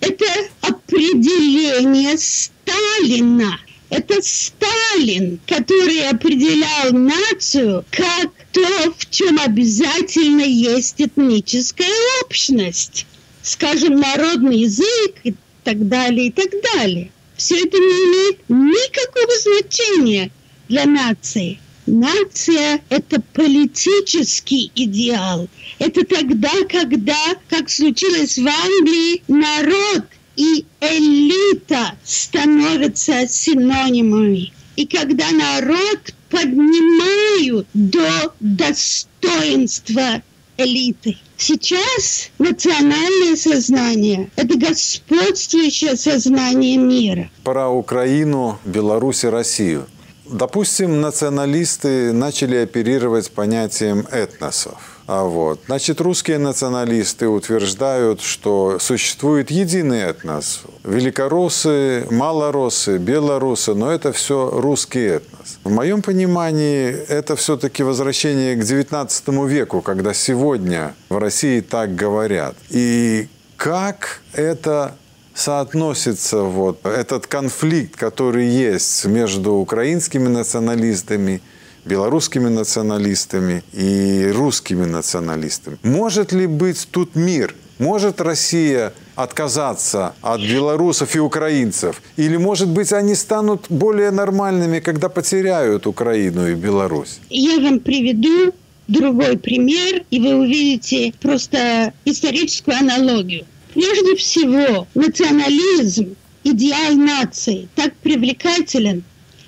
это 0.00 0.26
определение 0.60 2.16
Сталина. 2.18 3.58
Это 3.92 4.22
Сталин, 4.22 5.38
который 5.46 6.08
определял 6.08 6.92
нацию 6.92 7.84
как 7.90 8.30
то, 8.50 8.90
в 8.96 9.10
чем 9.10 9.38
обязательно 9.38 10.40
есть 10.40 10.94
этническая 10.98 11.92
общность. 12.24 13.04
Скажем, 13.42 14.00
народный 14.00 14.60
язык 14.60 15.16
и 15.24 15.34
так 15.62 15.86
далее, 15.88 16.28
и 16.28 16.30
так 16.30 16.50
далее. 16.74 17.10
Все 17.36 17.56
это 17.66 17.76
не 17.76 17.84
имеет 17.84 18.38
никакого 18.48 19.60
значения 19.60 20.30
для 20.70 20.86
нации. 20.86 21.60
Нация– 21.84 22.80
это 22.88 23.20
политический 23.34 24.72
идеал. 24.74 25.50
Это 25.78 26.06
тогда, 26.06 26.52
когда, 26.70 27.36
как 27.50 27.68
случилось 27.68 28.38
в 28.38 28.46
Англии, 28.46 29.22
народ 29.28 30.04
и 30.36 30.64
элита 30.80 31.94
становятся 32.04 33.28
синонимами. 33.28 34.52
И 34.76 34.86
когда 34.86 35.30
народ 35.30 36.14
поднимают 36.30 37.66
до 37.74 38.32
достоинства 38.40 40.22
элиты. 40.56 41.16
Сейчас 41.36 42.30
национальное 42.38 43.36
сознание– 43.36 44.30
это 44.36 44.58
господствующее 44.58 45.96
сознание 45.96 46.76
мира. 46.76 47.30
Про 47.44 47.68
Украину, 47.68 48.58
Беларусь 48.64 49.24
и 49.24 49.28
Россию. 49.28 49.86
Допустим, 50.30 51.00
националисты 51.00 52.12
начали 52.12 52.56
оперировать 52.56 53.30
понятием 53.32 54.06
этносов. 54.10 54.91
А 55.06 55.24
вот. 55.24 55.60
Значит, 55.66 56.00
русские 56.00 56.38
националисты 56.38 57.28
утверждают, 57.28 58.20
что 58.20 58.78
существует 58.78 59.50
единый 59.50 60.00
этнос. 60.00 60.62
Великороссы, 60.84 62.06
малороссы, 62.10 62.98
белорусы, 62.98 63.74
но 63.74 63.90
это 63.90 64.12
все 64.12 64.50
русский 64.50 65.00
этнос. 65.00 65.58
В 65.64 65.70
моем 65.70 66.02
понимании 66.02 66.90
это 67.08 67.36
все-таки 67.36 67.82
возвращение 67.82 68.54
к 68.56 68.60
XIX 68.60 69.48
веку, 69.48 69.80
когда 69.80 70.14
сегодня 70.14 70.94
в 71.08 71.18
России 71.18 71.60
так 71.60 71.94
говорят. 71.94 72.54
И 72.70 73.28
как 73.56 74.22
это 74.32 74.94
соотносится 75.34 76.42
вот 76.42 76.84
этот 76.84 77.26
конфликт, 77.26 77.96
который 77.96 78.46
есть 78.46 79.04
между 79.06 79.54
украинскими 79.54 80.28
националистами, 80.28 81.40
белорусскими 81.84 82.48
националистами 82.48 83.62
и 83.72 84.30
русскими 84.34 84.84
националистами. 84.84 85.78
Может 85.82 86.32
ли 86.32 86.46
быть 86.46 86.88
тут 86.90 87.16
мир? 87.16 87.54
Может 87.78 88.20
Россия 88.20 88.92
отказаться 89.16 90.14
от 90.22 90.40
белорусов 90.40 91.16
и 91.16 91.18
украинцев? 91.18 92.00
Или, 92.16 92.36
может 92.36 92.68
быть, 92.68 92.92
они 92.92 93.14
станут 93.14 93.66
более 93.68 94.10
нормальными, 94.10 94.78
когда 94.80 95.08
потеряют 95.08 95.86
Украину 95.86 96.48
и 96.48 96.54
Беларусь? 96.54 97.18
Я 97.28 97.58
вам 97.60 97.80
приведу 97.80 98.52
другой 98.88 99.36
пример, 99.36 100.04
и 100.10 100.20
вы 100.20 100.34
увидите 100.34 101.12
просто 101.20 101.92
историческую 102.04 102.76
аналогию. 102.76 103.44
Прежде 103.74 104.16
всего, 104.16 104.86
национализм, 104.94 106.14
идеал 106.44 106.94
нации 106.94 107.68
так 107.74 107.94
привлекателен 107.96 109.02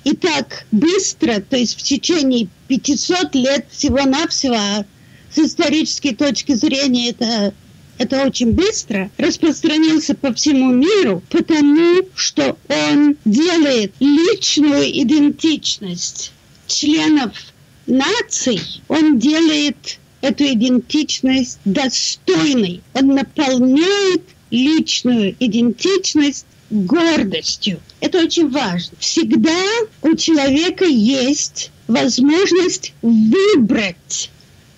и 0.04 0.14
так 0.14 0.66
быстро, 0.70 1.40
то 1.40 1.56
есть 1.56 1.78
в 1.78 1.82
течение 1.82 2.48
500 2.68 3.34
лет 3.34 3.66
всего-навсего, 3.70 4.54
а 4.54 4.84
с 5.34 5.38
исторической 5.38 6.14
точки 6.14 6.54
зрения 6.54 7.10
это 7.10 7.54
это 7.96 8.26
очень 8.26 8.52
быстро 8.52 9.10
распространился 9.18 10.14
по 10.14 10.32
всему 10.34 10.72
миру, 10.72 11.22
потому 11.30 12.02
что 12.16 12.58
он 12.68 13.16
делает 13.24 13.92
личную 14.00 14.90
идентичность 15.02 16.32
членов 16.66 17.32
наций, 17.86 18.60
он 18.88 19.18
делает 19.18 19.98
эту 20.22 20.44
идентичность 20.44 21.58
достойной, 21.64 22.82
он 22.94 23.14
наполняет 23.14 24.22
личную 24.50 25.36
идентичность 25.38 26.46
гордостью. 26.74 27.80
Это 28.00 28.18
очень 28.18 28.50
важно. 28.50 28.96
Всегда 28.98 29.62
у 30.02 30.14
человека 30.14 30.84
есть 30.84 31.70
возможность 31.86 32.92
выбрать 33.02 34.30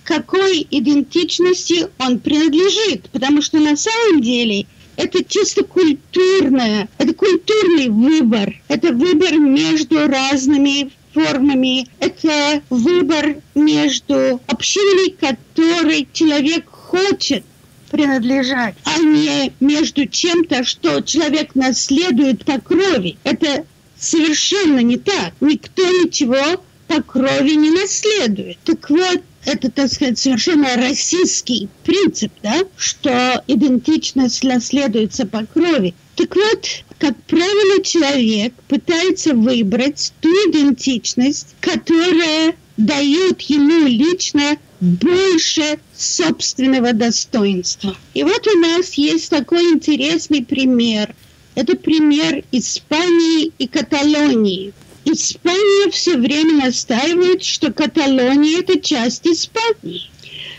какой 0.04 0.64
идентичности 0.70 1.88
он 1.98 2.20
принадлежит, 2.20 3.11
потому 3.11 3.42
что 3.42 3.59
на 3.59 3.76
самом 3.76 4.22
деле 4.22 4.66
это 4.96 5.24
чисто 5.24 5.64
культурное, 5.64 6.88
это 6.98 7.12
культурный 7.12 7.88
выбор, 7.88 8.54
это 8.68 8.92
выбор 8.92 9.37
между 9.37 10.06
разными 10.06 10.92
формами, 11.12 11.88
это 11.98 12.62
выбор 12.70 13.37
между 13.54 14.40
общиной, 14.46 15.11
которой 15.18 16.06
человек 16.12 16.68
хочет 16.70 17.44
принадлежать, 17.90 18.75
а 18.85 18.99
не 18.99 19.53
между 19.61 20.07
чем-то, 20.07 20.64
что 20.64 21.01
человек 21.01 21.55
наследует 21.55 22.44
по 22.44 22.61
крови. 22.61 23.16
Это 23.25 23.64
совершенно 23.99 24.81
не 24.81 24.96
так. 24.96 25.35
Никто 25.40 25.83
ничего 25.83 26.62
по 26.88 27.03
крови 27.03 27.53
не 27.53 27.70
наследует. 27.70 28.59
Так 28.64 28.88
вот, 28.90 29.22
это, 29.44 29.70
так 29.70 29.92
сказать, 29.92 30.18
совершенно 30.18 30.77
российский 30.77 31.68
принцип, 31.85 32.33
да, 32.42 32.62
что 32.77 33.42
идентичность 33.46 34.42
наследуется 34.42 35.27
по 35.27 35.44
крови. 35.46 35.94
Так 36.16 36.35
вот, 36.35 36.66
как 36.99 37.16
правило, 37.25 37.83
человек 37.83 38.55
пытается 38.68 39.35
выбрать 39.35 40.12
ту 40.20 40.29
идентичность, 40.29 41.55
которая 41.61 42.55
дает 42.76 43.40
ему 43.42 43.86
лично 43.86 44.56
больше 44.80 45.78
собственного 45.96 46.92
достоинства. 46.92 47.96
И 48.14 48.22
вот 48.22 48.46
у 48.46 48.58
нас 48.58 48.94
есть 48.94 49.30
такой 49.30 49.72
интересный 49.72 50.44
пример. 50.44 51.14
Это 51.54 51.76
пример 51.76 52.44
Испании 52.52 53.52
и 53.58 53.66
Каталонии. 53.66 54.74
Испания 55.04 55.90
все 55.90 56.16
время 56.16 56.66
настаивает, 56.66 57.42
что 57.42 57.72
Каталония– 57.72 58.58
это 58.60 58.80
часть 58.80 59.26
Испании 59.26 60.10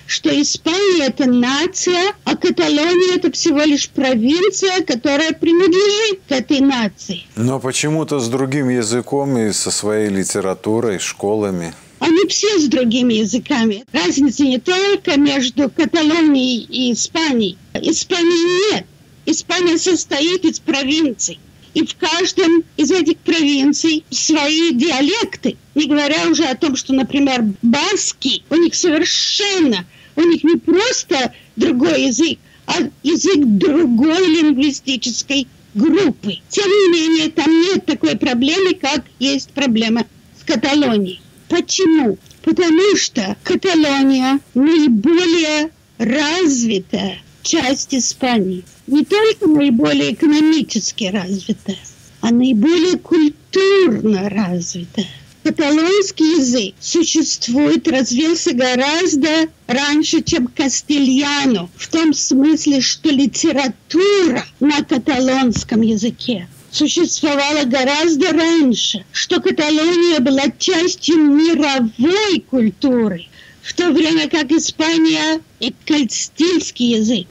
что 0.08 0.30
Испания– 0.42 1.06
это 1.08 1.30
нация, 1.30 2.14
а 2.24 2.36
Каталония– 2.36 3.16
это 3.18 3.32
всего 3.32 3.60
лишь 3.60 3.90
провинция, 3.90 4.82
которая 4.84 5.34
принадлежит 5.34 6.22
этой 6.30 6.62
нации. 6.62 7.26
Но 7.36 7.60
почему-то 7.60 8.20
с 8.20 8.30
другим 8.30 8.70
языком 8.70 9.38
и 9.38 9.52
со 9.52 9.70
своей 9.70 10.10
литературой, 10.10 11.00
школами. 11.00 11.74
Они 12.08 12.26
все 12.30 12.58
с 12.58 12.68
другими 12.70 13.16
языками. 13.16 13.84
Разница 13.92 14.46
не 14.46 14.60
только 14.60 15.20
между 15.20 15.70
Каталонией 15.70 16.64
и 16.64 16.94
Испанией. 16.94 17.58
Испании 17.74 18.72
нет. 18.72 18.86
Испания 19.26 19.78
состоит 19.78 20.46
из 20.46 20.60
провинций 20.60 21.38
и 21.74 21.86
в 21.86 21.96
каждом 21.98 22.64
из 22.78 22.92
этих 22.92 23.18
провинций 23.18 24.06
свои 24.10 24.72
диалекты. 24.72 25.58
Не 25.76 25.88
говоря 25.88 26.30
уже 26.30 26.46
о 26.46 26.56
том, 26.56 26.78
что, 26.78 26.94
например, 26.94 27.44
баски, 27.62 28.42
у 28.50 28.56
них 28.56 28.74
совершенно, 28.74 29.86
у 30.16 30.22
них 30.22 30.46
не 30.46 30.56
просто 30.56 31.34
другой 31.58 32.06
язык, 32.06 32.40
а 32.68 32.90
язык 33.04 33.40
другой 33.44 34.28
лингвистической 34.28 35.46
группы. 35.74 36.38
Тем 36.48 36.70
не 36.70 36.94
менее, 36.94 37.32
там 37.32 37.52
нет 37.64 37.86
такой 37.86 38.16
проблемы, 38.16 38.76
как 38.76 39.04
есть 39.20 39.50
проблема 39.50 40.06
с 40.40 40.46
Каталонией. 40.46 41.20
Почему? 41.50 42.18
Потому 42.44 42.96
что 42.96 43.36
Каталония 43.44 44.40
наиболее 44.54 45.72
развитая 45.98 47.20
часть 47.42 47.94
Испании 47.94 48.64
не 48.88 49.06
только 49.06 49.48
наиболее 49.48 50.14
экономически 50.14 51.06
развитая, 51.06 51.78
а 52.22 52.32
наиболее 52.32 52.98
культурно 52.98 54.30
развитая. 54.30 55.08
Каталонский 55.44 56.40
язык 56.40 56.76
существует, 56.82 57.88
развился 57.88 58.54
гораздо 58.54 59.48
раньше, 59.66 60.22
чем 60.22 60.48
кастильяно, 60.48 61.70
в 61.76 61.88
том 61.88 62.14
смысле, 62.14 62.82
что 62.82 63.10
литература 63.10 64.46
на 64.60 64.84
каталонском 64.84 65.82
языке 65.82 66.50
существовала 66.72 67.64
гораздо 67.64 68.32
раньше, 68.32 69.06
что 69.12 69.42
Каталония 69.42 70.20
была 70.20 70.44
частью 70.58 71.18
мировой 71.18 72.40
культуры, 72.50 73.28
в 73.62 73.74
то 73.74 73.92
время 73.92 74.30
как 74.30 74.52
Испания 74.52 75.42
и 75.60 75.74
кастильский 75.86 76.98
язык 76.98 77.28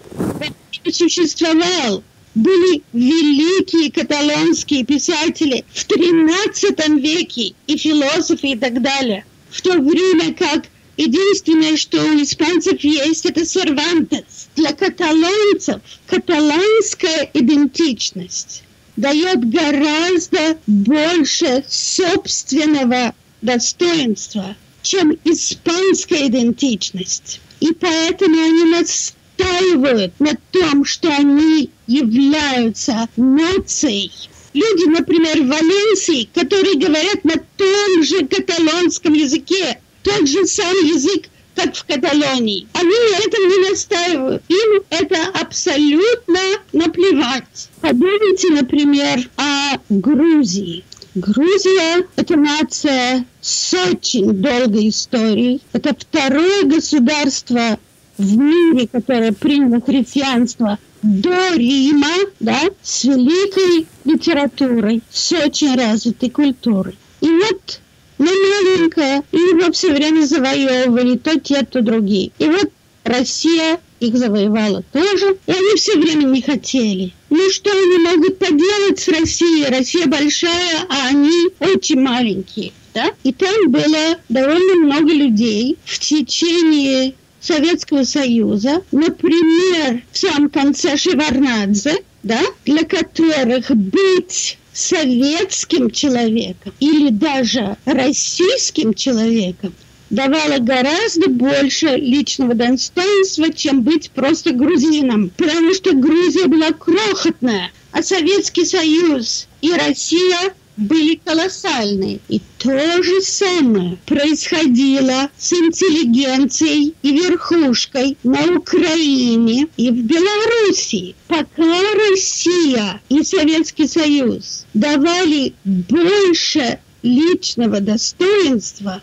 существовал. 0.92 2.02
Были 2.34 2.82
великие 2.92 3.90
каталонские 3.90 4.84
писатели 4.84 5.64
в 5.72 5.86
XIII 5.88 7.00
веке 7.00 7.54
и 7.66 7.76
философы 7.78 8.48
и 8.48 8.56
так 8.58 8.82
далее. 8.82 9.24
В 9.48 9.62
то 9.62 9.78
время 9.78 10.34
как 10.34 10.66
единственное, 10.98 11.78
что 11.78 11.98
у 11.98 12.22
испанцев 12.22 12.84
есть, 12.84 13.24
это 13.24 13.46
Сервантес. 13.46 14.48
Для 14.54 14.74
каталонцев 14.74 15.80
каталанская 16.06 17.30
идентичность 17.32 18.64
дает 18.96 19.48
гораздо 19.48 20.58
больше 20.66 21.64
собственного 21.68 23.14
достоинства, 23.42 24.56
чем 24.82 25.16
испанская 25.24 26.28
идентичность. 26.28 27.40
И 27.60 27.72
поэтому 27.72 28.38
они 28.38 28.64
нас 28.64 29.14
настаивают 29.38 30.18
на 30.18 30.36
том, 30.50 30.84
что 30.84 31.08
они 31.08 31.70
являются 31.86 33.08
нацией. 33.16 34.10
Люди, 34.52 34.88
например, 34.88 35.42
в 35.42 35.48
Валенсии, 35.48 36.28
которые 36.32 36.76
говорят 36.76 37.24
на 37.24 37.34
том 37.56 38.02
же 38.02 38.26
каталонском 38.26 39.12
языке, 39.12 39.78
тот 40.02 40.26
же 40.26 40.46
самый 40.46 40.88
язык, 40.88 41.28
как 41.56 41.74
в 41.74 41.84
Каталонии. 41.84 42.68
Они 42.74 42.90
на 42.90 43.18
этом 43.26 43.48
не 43.48 43.70
настаивают. 43.70 44.42
Им 44.48 44.82
это 44.90 45.16
абсолютно 45.40 46.38
наплевать. 46.72 47.70
Подумайте, 47.80 48.50
например, 48.50 49.28
о 49.36 49.78
Грузии. 49.88 50.84
Грузия– 51.14 52.06
это 52.16 52.36
нация 52.36 53.24
с 53.40 53.72
очень 53.72 54.32
долгой 54.34 54.90
историей. 54.90 55.62
Это 55.72 55.96
второе 55.98 56.64
государство 56.64 57.78
в 58.18 58.36
мире, 58.36 58.86
которое 58.86 59.32
приняло 59.32 59.80
христианство 59.80 60.78
до 61.02 61.54
Рима, 61.54 62.30
да, 62.40 62.60
с 62.82 63.04
великой 63.04 63.86
литературой, 64.04 65.02
с 65.10 65.32
очень 65.32 65.74
развитой 65.74 66.30
культурой. 66.30 66.98
И 67.22 67.28
вот 67.28 67.80
мы 68.18 68.26
маленькая, 68.26 69.22
и 69.32 69.36
его 69.36 69.72
все 69.72 69.92
время 69.92 70.24
завоевывали 70.24 71.16
то 71.16 71.38
те, 71.38 71.62
то 71.62 71.82
другие. 71.82 72.30
И 72.38 72.46
вот 72.46 72.70
Россия 73.04 73.78
их 74.00 74.16
завоевала 74.16 74.82
тоже, 74.92 75.36
и 75.46 75.52
они 75.52 75.76
все 75.76 75.96
время 75.96 76.24
не 76.24 76.42
хотели. 76.42 77.12
Ну 77.30 77.50
что 77.50 77.70
они 77.70 77.98
могут 77.98 78.38
поделать 78.38 78.98
с 78.98 79.08
Россией? 79.08 79.70
Россия 79.70 80.06
большая, 80.06 80.86
а 80.88 81.08
они 81.08 81.48
очень 81.60 82.00
маленькие. 82.00 82.72
Да? 82.94 83.10
И 83.22 83.32
там 83.32 83.70
было 83.70 84.18
довольно 84.28 84.74
много 84.76 85.12
людей 85.12 85.76
в 85.84 85.98
течение 85.98 87.14
Советского 87.40 88.04
Союза, 88.04 88.82
например, 88.90 90.02
в 90.10 90.18
самом 90.18 90.50
конце 90.50 90.96
Шеварнадзе, 90.96 92.02
да, 92.22 92.40
для 92.64 92.82
которых 92.84 93.70
быть 93.70 94.58
советским 94.76 95.90
человеком 95.90 96.72
или 96.80 97.08
даже 97.08 97.76
российским 97.86 98.92
человеком 98.92 99.72
давала 100.10 100.58
гораздо 100.58 101.28
больше 101.30 101.96
личного 101.96 102.54
достоинства, 102.54 103.52
чем 103.52 103.82
быть 103.82 104.10
просто 104.10 104.52
грузином. 104.52 105.32
Потому 105.36 105.72
что 105.74 105.94
Грузия 105.94 106.46
была 106.46 106.72
крохотная, 106.72 107.72
а 107.90 108.02
Советский 108.02 108.64
Союз 108.64 109.48
и 109.62 109.72
Россия 109.72 110.54
были 110.76 111.20
колоссальные. 111.24 112.20
И 112.28 112.40
то 112.58 113.02
же 113.02 113.20
самое 113.22 113.98
происходило 114.06 115.30
с 115.38 115.52
интеллигенцией 115.52 116.94
и 117.02 117.12
верхушкой 117.12 118.16
на 118.22 118.56
Украине 118.56 119.68
и 119.76 119.90
в 119.90 120.02
Белоруссии. 120.02 121.14
Пока 121.28 121.80
Россия 122.10 123.00
и 123.08 123.22
Советский 123.22 123.86
Союз 123.86 124.66
давали 124.74 125.54
больше 125.64 126.78
личного 127.02 127.80
достоинства, 127.80 129.02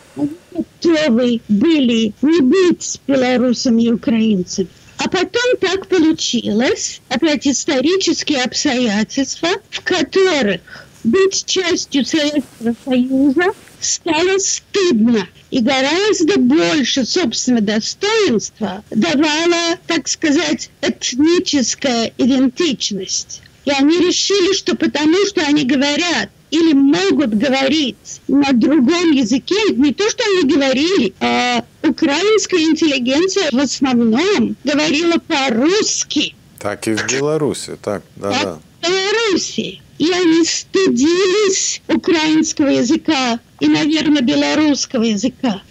готовы 0.51 1.41
были 1.47 2.13
не 2.21 2.41
быть 2.41 2.83
с 2.83 2.99
белорусами 3.07 3.83
и 3.83 3.91
украинцами. 3.91 4.67
А 4.97 5.09
потом 5.09 5.57
так 5.59 5.87
получилось, 5.87 7.01
опять 7.09 7.47
исторические 7.47 8.43
обстоятельства, 8.43 9.49
в 9.69 9.81
которых 9.81 10.82
быть 11.03 11.45
частью 11.45 12.05
Советского 12.05 12.75
Союза 12.85 13.53
стало 13.79 14.37
стыдно. 14.39 15.27
И 15.51 15.59
гораздо 15.59 16.39
больше 16.39 17.05
собственного 17.05 17.63
достоинства 17.63 18.83
давала, 18.89 19.77
так 19.85 20.07
сказать, 20.07 20.69
этническая 20.81 22.11
идентичность. 22.17 23.41
И 23.65 23.71
они 23.71 23.99
решили, 23.99 24.53
что 24.53 24.75
потому 24.75 25.15
что 25.27 25.41
они 25.41 25.63
говорят 25.63 26.29
или 26.49 26.73
могут 26.73 27.33
говорить 27.35 28.21
на 28.27 28.51
другом 28.53 29.11
языке, 29.11 29.55
не 29.75 29.93
то, 29.93 30.07
что 30.09 30.23
они 30.23 30.53
говорили, 30.53 31.13
а 31.19 31.63
украинская 31.81 32.61
интеллигенция 32.61 33.49
в 33.51 33.57
основном 33.57 34.55
говорила 34.63 35.17
по-русски. 35.17 36.35
Так 36.59 36.87
и 36.87 36.93
в 36.93 37.07
Беларуси, 37.11 37.77
так, 37.81 38.03
да-да. 38.15 38.59
Беларуси 38.83 39.81
и 39.97 40.11
они 40.11 40.43
стыдились 40.43 41.81
украинского 41.87 42.67
языка 42.67 43.39
и, 43.59 43.67
наверное, 43.67 44.21
белорусского 44.21 45.03
языка. 45.03 45.61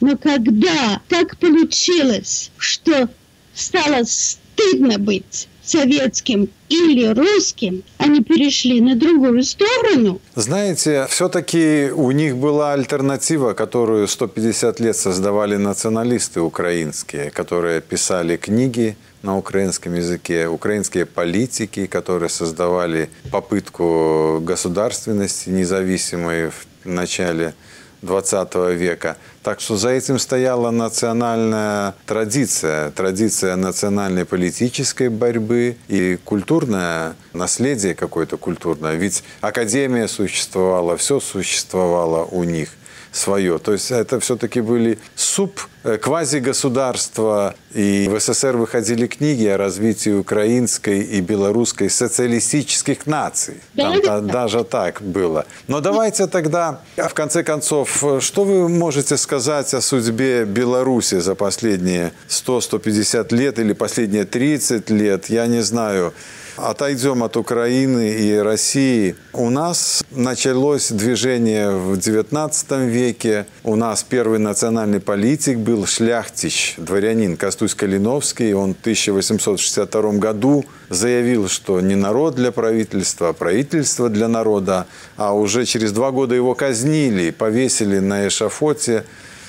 Но 0.00 0.16
когда 0.16 1.00
так 1.08 1.38
получилось, 1.38 2.50
что 2.58 3.08
стало 3.54 4.04
стыдно 4.04 4.98
быть 4.98 5.48
советским 5.64 6.48
или 6.68 7.06
русским, 7.12 7.82
они 7.98 8.22
перешли 8.22 8.80
на 8.80 8.94
другую 8.94 9.42
сторону. 9.42 10.20
Знаете, 10.34 11.06
все-таки 11.10 11.90
у 11.94 12.10
них 12.10 12.36
была 12.36 12.72
альтернатива, 12.72 13.52
которую 13.52 14.08
150 14.08 14.80
лет 14.80 14.96
создавали 14.96 15.56
националисты 15.56 16.40
украинские, 16.40 17.30
которые 17.30 17.80
писали 17.80 18.36
книги, 18.36 18.96
на 19.22 19.36
украинском 19.36 19.94
языке, 19.94 20.46
украинские 20.48 21.06
политики, 21.06 21.86
которые 21.86 22.28
создавали 22.28 23.10
попытку 23.30 24.40
государственности 24.42 25.50
независимой 25.50 26.50
в 26.50 26.66
начале 26.84 27.54
20 28.02 28.54
века. 28.76 29.16
Так 29.42 29.60
что 29.60 29.76
за 29.76 29.90
этим 29.90 30.18
стояла 30.18 30.70
национальная 30.70 31.94
традиция, 32.06 32.90
традиция 32.90 33.56
национальной 33.56 34.24
политической 34.24 35.08
борьбы 35.08 35.76
и 35.88 36.18
культурное 36.24 37.16
наследие 37.32 37.94
какое-то 37.94 38.36
культурное. 38.36 38.94
Ведь 38.94 39.24
академия 39.40 40.06
существовала, 40.06 40.96
все 40.96 41.18
существовало 41.20 42.24
у 42.24 42.44
них 42.44 42.70
свое. 43.12 43.58
То 43.58 43.72
есть 43.72 43.90
это 43.90 44.20
все-таки 44.20 44.60
были 44.60 44.98
суп 45.14 45.60
э, 45.84 45.98
квазигосударства. 45.98 47.54
И 47.74 48.08
в 48.10 48.18
СССР 48.18 48.56
выходили 48.56 49.06
книги 49.06 49.46
о 49.46 49.56
развитии 49.56 50.10
украинской 50.10 51.00
и 51.00 51.20
белорусской 51.20 51.90
социалистических 51.90 53.06
наций. 53.06 53.54
Там 53.76 54.00
да, 54.02 54.20
даже 54.20 54.64
так 54.64 55.02
было. 55.02 55.44
Но 55.66 55.80
давайте 55.80 56.26
тогда, 56.26 56.80
в 56.96 57.14
конце 57.14 57.42
концов, 57.42 58.04
что 58.20 58.44
вы 58.44 58.68
можете 58.68 59.16
сказать 59.16 59.74
о 59.74 59.80
судьбе 59.80 60.44
Беларуси 60.44 61.20
за 61.20 61.34
последние 61.34 62.12
100-150 62.28 63.34
лет 63.34 63.58
или 63.58 63.72
последние 63.72 64.24
30 64.24 64.90
лет? 64.90 65.30
Я 65.30 65.46
не 65.46 65.62
знаю. 65.62 66.12
Отойдем 66.60 67.22
от 67.22 67.36
Украины 67.36 68.10
и 68.10 68.36
России. 68.36 69.14
У 69.32 69.48
нас 69.48 70.02
началось 70.10 70.90
движение 70.90 71.70
в 71.70 71.92
XIX 71.92 72.88
веке. 72.88 73.46
У 73.62 73.76
нас 73.76 74.02
первый 74.02 74.40
национальный 74.40 74.98
политик 74.98 75.58
был 75.58 75.86
Шляхтич, 75.86 76.74
дворянин 76.76 77.36
Костусь 77.36 77.76
Калиновский. 77.76 78.54
Он 78.54 78.74
в 78.74 78.80
1862 78.80 80.12
году 80.14 80.64
заявил, 80.88 81.48
что 81.48 81.80
не 81.80 81.94
народ 81.94 82.34
для 82.34 82.50
правительства, 82.50 83.28
а 83.28 83.32
правительство 83.34 84.08
для 84.08 84.26
народа. 84.26 84.86
А 85.16 85.34
уже 85.34 85.64
через 85.64 85.92
два 85.92 86.10
года 86.10 86.34
его 86.34 86.56
казнили, 86.56 87.30
повесили 87.30 88.00
на 88.00 88.26
эшафоте 88.26 89.04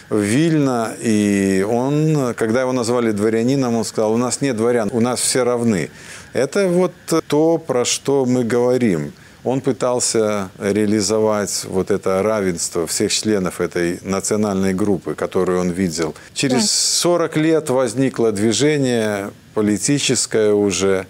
в 0.10 0.20
Вильно, 0.20 0.96
и 1.00 1.66
он, 1.70 2.34
когда 2.34 2.62
его 2.62 2.72
назвали 2.72 3.12
дворянином, 3.12 3.76
он 3.76 3.86
сказал, 3.86 4.14
у 4.14 4.18
нас 4.18 4.42
нет 4.42 4.58
дворян, 4.58 4.90
у 4.92 5.00
нас 5.00 5.20
все 5.20 5.44
равны. 5.44 5.92
Это 6.34 6.68
вот 6.68 6.94
то, 7.28 7.58
про 7.58 7.86
что 7.86 8.26
мы 8.26 8.44
говорим. 8.44 9.14
Он 9.44 9.62
пытался 9.62 10.50
реализовать 10.60 11.66
вот 11.66 11.92
это 11.92 12.22
равенство 12.22 12.86
всех 12.86 13.12
членов 13.12 13.62
этой 13.62 14.00
национальной 14.04 14.74
группы, 14.74 15.16
которую 15.16 15.62
он 15.62 15.70
видел. 15.72 16.14
Через 16.34 16.70
40 16.70 17.38
лет 17.38 17.70
возникло 17.70 18.32
движение 18.34 19.32
политическое 19.54 20.52
уже, 20.52 21.08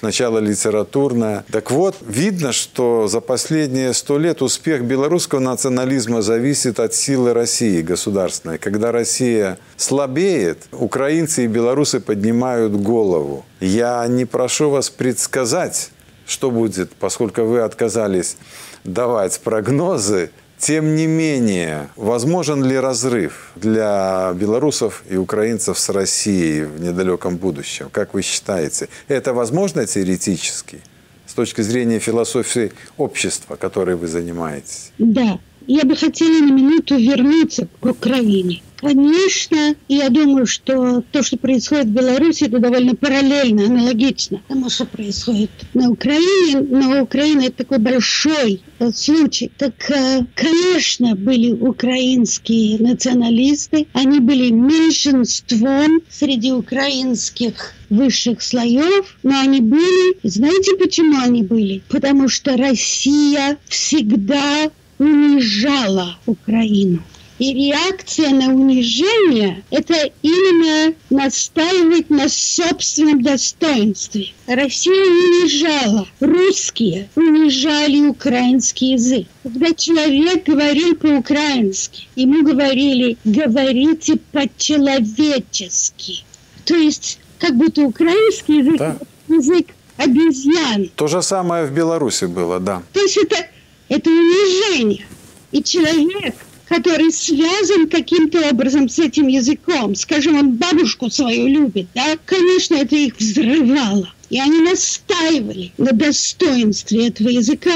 сначала 0.00 0.38
литературная. 0.38 1.44
Так 1.52 1.70
вот, 1.70 1.96
видно, 2.00 2.52
что 2.52 3.06
за 3.06 3.20
последние 3.20 3.92
сто 3.92 4.18
лет 4.18 4.40
успех 4.40 4.82
белорусского 4.82 5.40
национализма 5.40 6.22
зависит 6.22 6.80
от 6.80 6.94
силы 6.94 7.34
России 7.34 7.82
государственной. 7.82 8.56
Когда 8.56 8.92
Россия 8.92 9.58
слабеет, 9.76 10.62
украинцы 10.72 11.44
и 11.44 11.48
белорусы 11.48 12.00
поднимают 12.00 12.72
голову. 12.72 13.44
Я 13.60 14.06
не 14.06 14.24
прошу 14.24 14.70
вас 14.70 14.88
предсказать, 14.88 15.90
что 16.26 16.50
будет, 16.50 16.92
поскольку 16.92 17.42
вы 17.42 17.60
отказались 17.60 18.38
давать 18.84 19.38
прогнозы, 19.40 20.30
тем 20.60 20.94
не 20.94 21.06
менее, 21.06 21.88
возможен 21.96 22.62
ли 22.62 22.78
разрыв 22.78 23.50
для 23.56 24.32
белорусов 24.34 25.02
и 25.08 25.16
украинцев 25.16 25.78
с 25.78 25.88
Россией 25.88 26.64
в 26.64 26.80
недалеком 26.80 27.36
будущем? 27.36 27.88
Как 27.90 28.12
вы 28.14 28.22
считаете? 28.22 28.88
Это 29.08 29.32
возможно 29.32 29.86
теоретически? 29.86 30.80
С 31.26 31.32
точки 31.32 31.62
зрения 31.62 31.98
философии 31.98 32.72
общества, 32.98 33.56
которой 33.56 33.96
вы 33.96 34.06
занимаетесь? 34.06 34.92
Да. 34.98 35.38
Я 35.66 35.84
бы 35.84 35.96
хотела 35.96 36.40
на 36.40 36.52
минуту 36.52 36.96
вернуться 36.96 37.66
к 37.80 37.86
Украине. 37.86 38.62
Конечно, 38.80 39.74
я 39.88 40.08
думаю, 40.08 40.46
что 40.46 41.02
то, 41.12 41.22
что 41.22 41.36
происходит 41.36 41.86
в 41.86 41.92
Беларуси, 41.92 42.44
это 42.44 42.58
довольно 42.58 42.94
параллельно, 42.94 43.66
аналогично 43.66 44.40
тому, 44.48 44.70
что 44.70 44.86
происходит 44.86 45.50
на 45.74 45.90
Украине. 45.90 46.60
Но 46.60 47.02
Украина– 47.02 47.40
это 47.46 47.58
такой 47.58 47.78
большой 47.78 48.62
э, 48.78 48.90
случай. 48.92 49.50
Так, 49.58 49.90
э, 49.90 50.24
конечно, 50.34 51.14
были 51.14 51.52
украинские 51.52 52.78
националисты. 52.78 53.86
Они 53.92 54.18
были 54.20 54.50
меньшинством 54.50 56.00
среди 56.08 56.52
украинских 56.52 57.74
высших 57.90 58.40
слоев, 58.40 59.16
но 59.22 59.40
они 59.40 59.60
были, 59.60 60.16
знаете, 60.22 60.76
почему 60.76 61.18
они 61.18 61.42
были? 61.42 61.82
Потому 61.88 62.28
что 62.28 62.56
Россия 62.56 63.58
всегда 63.68 64.70
унижала 64.98 66.18
Украину. 66.26 67.02
И 67.40 67.54
реакция 67.54 68.30
на 68.30 68.52
унижение– 68.54 69.64
это 69.70 69.94
именно 70.20 70.94
настаивать 71.08 72.10
на 72.10 72.28
собственном 72.28 73.22
достоинстве. 73.22 74.34
Россия 74.46 74.92
унижала, 74.92 76.06
русские 76.20 77.08
унижали 77.16 78.08
украинский 78.08 78.92
язык. 78.92 79.26
Когда 79.42 79.72
человек 79.72 80.44
говорил 80.44 80.94
по-украински, 80.96 82.08
ему 82.14 82.44
говорили 82.44 83.16
«говорите 83.24 84.18
по-человечески». 84.32 86.24
То 86.66 86.74
есть 86.74 87.20
как 87.38 87.56
будто 87.56 87.84
украинский 87.84 88.58
язык 88.58 88.76
да. 88.76 88.98
язык 89.28 89.68
обезьян. 89.96 90.90
То 90.94 91.06
же 91.06 91.22
самое 91.22 91.64
в 91.64 91.72
Беларуси 91.72 92.26
было, 92.26 92.60
да. 92.60 92.82
То 92.92 93.00
есть 93.00 93.16
это, 93.16 93.46
это 93.88 94.10
унижение. 94.10 95.06
И 95.52 95.62
человек– 95.62 96.34
который 96.70 97.10
связан 97.10 97.88
каким-то 97.88 98.48
образом 98.48 98.88
с 98.88 99.00
этим 99.00 99.26
языком. 99.26 99.96
Скажем, 99.96 100.38
он 100.38 100.52
бабушку 100.52 101.10
свою 101.10 101.48
любит, 101.48 101.88
да? 101.96 102.16
Конечно, 102.24 102.76
это 102.76 102.94
их 102.94 103.18
взрывало. 103.18 104.08
И 104.30 104.40
они 104.40 104.60
настаивали 104.60 105.72
на 105.78 105.90
достоинстве 105.90 107.08
этого 107.08 107.28
языка 107.28 107.74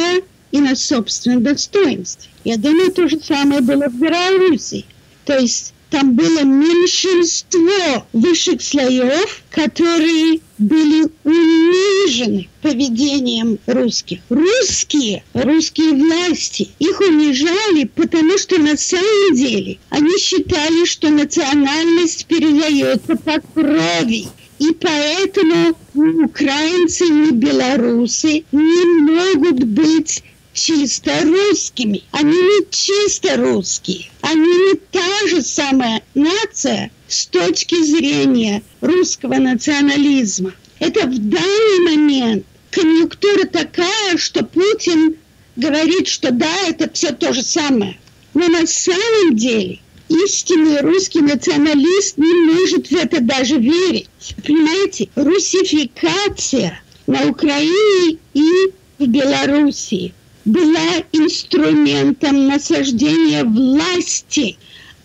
и 0.52 0.60
на 0.60 0.76
собственном 0.76 1.42
достоинстве. 1.42 2.30
Я 2.44 2.56
думаю, 2.56 2.92
то 2.92 3.08
же 3.08 3.18
самое 3.18 3.62
было 3.62 3.88
в 3.88 3.98
Беларуси. 3.98 4.84
То 5.24 5.38
есть 5.38 5.73
там 5.94 6.14
было 6.16 6.42
меньшинство 6.42 8.04
высших 8.12 8.60
слоев, 8.62 9.44
которые 9.48 10.40
были 10.58 11.06
унижены 11.22 12.48
поведением 12.62 13.60
русских. 13.66 14.18
Русские, 14.28 15.22
русские 15.34 15.92
власти, 15.92 16.70
их 16.80 16.98
унижали, 16.98 17.84
потому 17.94 18.36
что 18.38 18.58
на 18.58 18.76
самом 18.76 19.36
деле 19.36 19.78
они 19.90 20.18
считали, 20.18 20.84
что 20.84 21.10
национальность 21.10 22.26
передается 22.26 23.14
по 23.14 23.40
крови. 23.54 24.26
И 24.58 24.72
поэтому 24.72 25.76
украинцы 26.24 27.06
и 27.06 27.30
белорусы 27.30 28.42
не 28.50 28.84
могут 29.00 29.62
быть 29.62 30.24
чисто 30.54 31.12
русскими. 31.24 32.04
Они 32.12 32.32
не 32.32 32.66
чисто 32.70 33.36
русские. 33.36 34.10
Они 34.22 34.40
не 34.40 34.74
та 34.90 35.26
же 35.28 35.42
самая 35.42 36.02
нация 36.14 36.90
с 37.08 37.26
точки 37.26 37.82
зрения 37.82 38.62
русского 38.80 39.34
национализма. 39.34 40.54
Это 40.78 41.06
в 41.06 41.18
данный 41.18 41.96
момент 41.96 42.46
конъюнктура 42.70 43.44
такая, 43.46 44.16
что 44.16 44.44
Путин 44.44 45.16
говорит, 45.56 46.08
что 46.08 46.30
да, 46.30 46.52
это 46.66 46.90
все 46.92 47.12
то 47.12 47.32
же 47.32 47.42
самое. 47.42 47.98
Но 48.32 48.48
на 48.48 48.66
самом 48.66 49.36
деле 49.36 49.80
истинный 50.08 50.80
русский 50.80 51.20
националист 51.20 52.18
не 52.18 52.32
может 52.32 52.88
в 52.88 52.92
это 52.92 53.20
даже 53.20 53.56
верить. 53.56 54.08
Понимаете, 54.44 55.08
русификация 55.14 56.80
на 57.06 57.28
Украине 57.28 58.18
и 58.32 58.72
в 58.98 59.06
Белоруссии 59.06 60.14
была 60.44 61.02
инструментом 61.12 62.48
насаждения 62.48 63.44
власти, 63.44 64.58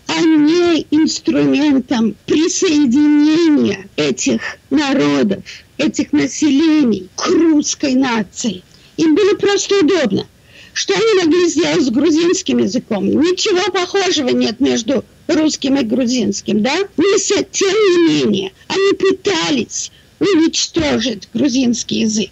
а 0.06 0.20
не 0.20 0.86
инструментом 0.90 2.14
присоединения 2.26 3.88
этих 3.96 4.40
народов, 4.68 5.42
этих 5.78 6.12
населений 6.12 7.08
к 7.16 7.26
русской 7.28 7.94
нации. 7.94 8.62
Им 8.96 9.14
было 9.14 9.34
просто 9.34 9.80
удобно. 9.80 10.26
Что 10.72 10.94
они 10.94 11.24
могли 11.24 11.48
сделать 11.48 11.82
с 11.82 11.90
грузинским 11.90 12.58
языком? 12.58 13.06
Ничего 13.06 13.72
похожего 13.72 14.28
нет 14.28 14.60
между 14.60 15.04
русским 15.26 15.76
и 15.76 15.82
грузинским, 15.84 16.62
да? 16.62 16.76
Но 16.96 17.18
тем 17.50 17.68
не 17.68 18.24
менее, 18.24 18.52
они 18.68 18.92
пытались 18.94 19.90
уничтожить 20.20 21.28
грузинский 21.32 22.00
язык. 22.00 22.30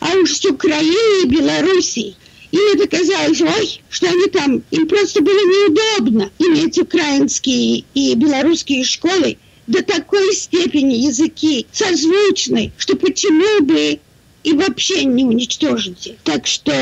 А 0.00 0.14
уж 0.16 0.36
с 0.36 0.44
Украиной 0.46 1.24
и 1.24 1.28
Белоруссией 1.28 2.16
и 2.50 2.56
это 2.74 2.88
казалось, 2.88 3.80
что 3.88 4.08
они 4.08 4.26
там, 4.26 4.62
им 4.70 4.88
просто 4.88 5.22
было 5.22 5.38
неудобно 5.38 6.30
иметь 6.38 6.78
украинские 6.78 7.84
и 7.94 8.14
белорусские 8.14 8.84
школы 8.84 9.38
до 9.66 9.82
такой 9.84 10.34
степени 10.34 10.94
языки 10.94 11.66
созвучны, 11.72 12.72
что 12.76 12.96
почему 12.96 13.64
бы 13.64 14.00
и 14.42 14.52
вообще 14.52 15.04
не 15.04 15.24
уничтожить. 15.24 16.14
Так 16.24 16.46
что 16.46 16.72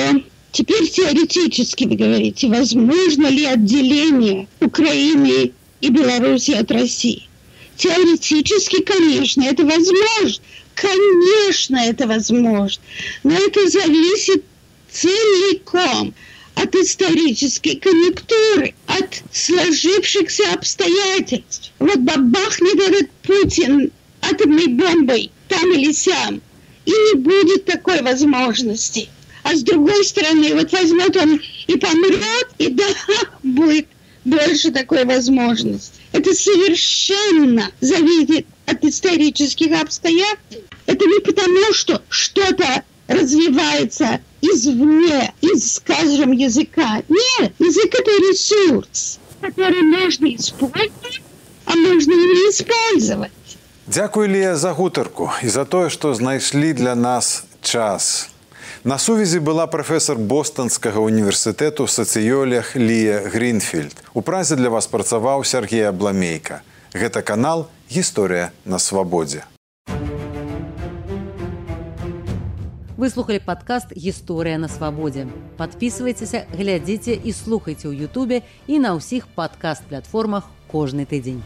теперь 0.52 0.88
теоретически 0.88 1.84
вы 1.84 1.96
говорите, 1.96 2.48
возможно 2.48 3.26
ли 3.26 3.44
отделение 3.44 4.48
Украины 4.60 5.52
и 5.80 5.88
Беларуси 5.90 6.52
от 6.52 6.70
России? 6.70 7.24
Теоретически, 7.76 8.82
конечно, 8.82 9.42
это 9.42 9.64
возможно. 9.64 10.42
Конечно, 10.74 11.76
это 11.76 12.06
возможно. 12.06 12.82
Но 13.22 13.32
это 13.34 13.68
зависит 13.68 14.44
целиком 14.90 16.14
от 16.54 16.74
исторической 16.74 17.76
конъюнктуры, 17.76 18.74
от 18.86 19.22
сложившихся 19.32 20.52
обстоятельств. 20.52 21.72
Вот 21.78 21.98
бабахнет 21.98 22.80
этот 22.80 23.10
Путин 23.22 23.92
атомной 24.20 24.66
бомбой 24.66 25.30
там 25.48 25.72
или 25.72 25.92
сям, 25.92 26.40
и 26.84 26.90
не 26.90 27.14
будет 27.14 27.64
такой 27.64 28.02
возможности. 28.02 29.08
А 29.44 29.54
с 29.54 29.62
другой 29.62 30.04
стороны, 30.04 30.54
вот 30.54 30.72
возьмет 30.72 31.16
он 31.16 31.40
и 31.66 31.76
помрет, 31.76 32.48
и 32.58 32.68
да, 32.68 32.84
будет 33.42 33.86
больше 34.24 34.70
такой 34.70 35.04
возможности. 35.04 35.92
Это 36.12 36.34
совершенно 36.34 37.70
зависит 37.80 38.46
от 38.66 38.84
исторических 38.84 39.80
обстоятельств. 39.80 40.68
Это 40.86 41.04
не 41.04 41.20
потому, 41.20 41.72
что 41.72 42.02
что-то 42.08 42.82
развивается 43.06 44.20
извне, 44.40 45.32
из, 45.40 45.74
скажем, 45.74 46.32
языка. 46.32 47.02
Нет, 47.08 47.52
язык– 47.58 47.94
это 48.00 48.10
ресурс, 48.30 49.18
который 49.40 49.82
можно 49.82 50.26
использовать, 50.34 51.22
а 51.64 51.74
можно 51.74 52.12
и 52.12 52.16
не 52.16 52.50
использовать. 52.50 53.32
Дякую, 53.86 54.28
Лія, 54.28 54.56
за 54.56 54.72
гутарку 54.72 55.30
і 55.42 55.48
за 55.48 55.64
тое, 55.64 55.90
што 55.90 56.14
знайшлі 56.14 56.72
для 56.72 56.94
нас 56.94 57.44
час. 57.62 58.28
На 58.84 58.98
сувязі 58.98 59.40
была 59.40 59.66
прафесор 59.66 60.18
Бостанскага 60.18 61.00
універсітэту 61.00 61.88
сацыёлях 61.88 62.76
Лія 62.76 63.18
Гринфільд. 63.18 63.96
У 64.14 64.22
празе 64.22 64.56
для 64.56 64.68
вас 64.68 64.86
працаваў 64.86 65.44
Сергей 65.44 65.88
Абламейка. 65.88 66.62
Гэта 66.94 67.22
канал 67.22 67.66
Гісторыя 67.90 68.52
на 68.64 68.78
свабодзе. 68.78 69.44
Вы 72.97 73.09
слухали 73.09 73.39
падкаст 73.39 73.93
гісторыя 73.97 74.57
на 74.61 74.69
свабодзе. 74.69 75.25
Падпісвайцеся, 75.57 76.45
глядзіце 76.53 77.17
і 77.17 77.33
слухайце 77.33 77.89
ў 77.89 78.05
Ютубе 78.05 78.45
і 78.69 78.77
на 78.77 78.93
ўсіх 78.93 79.25
падкаст-платформах 79.33 80.45
кожны 80.69 81.09
тыдзень. 81.09 81.41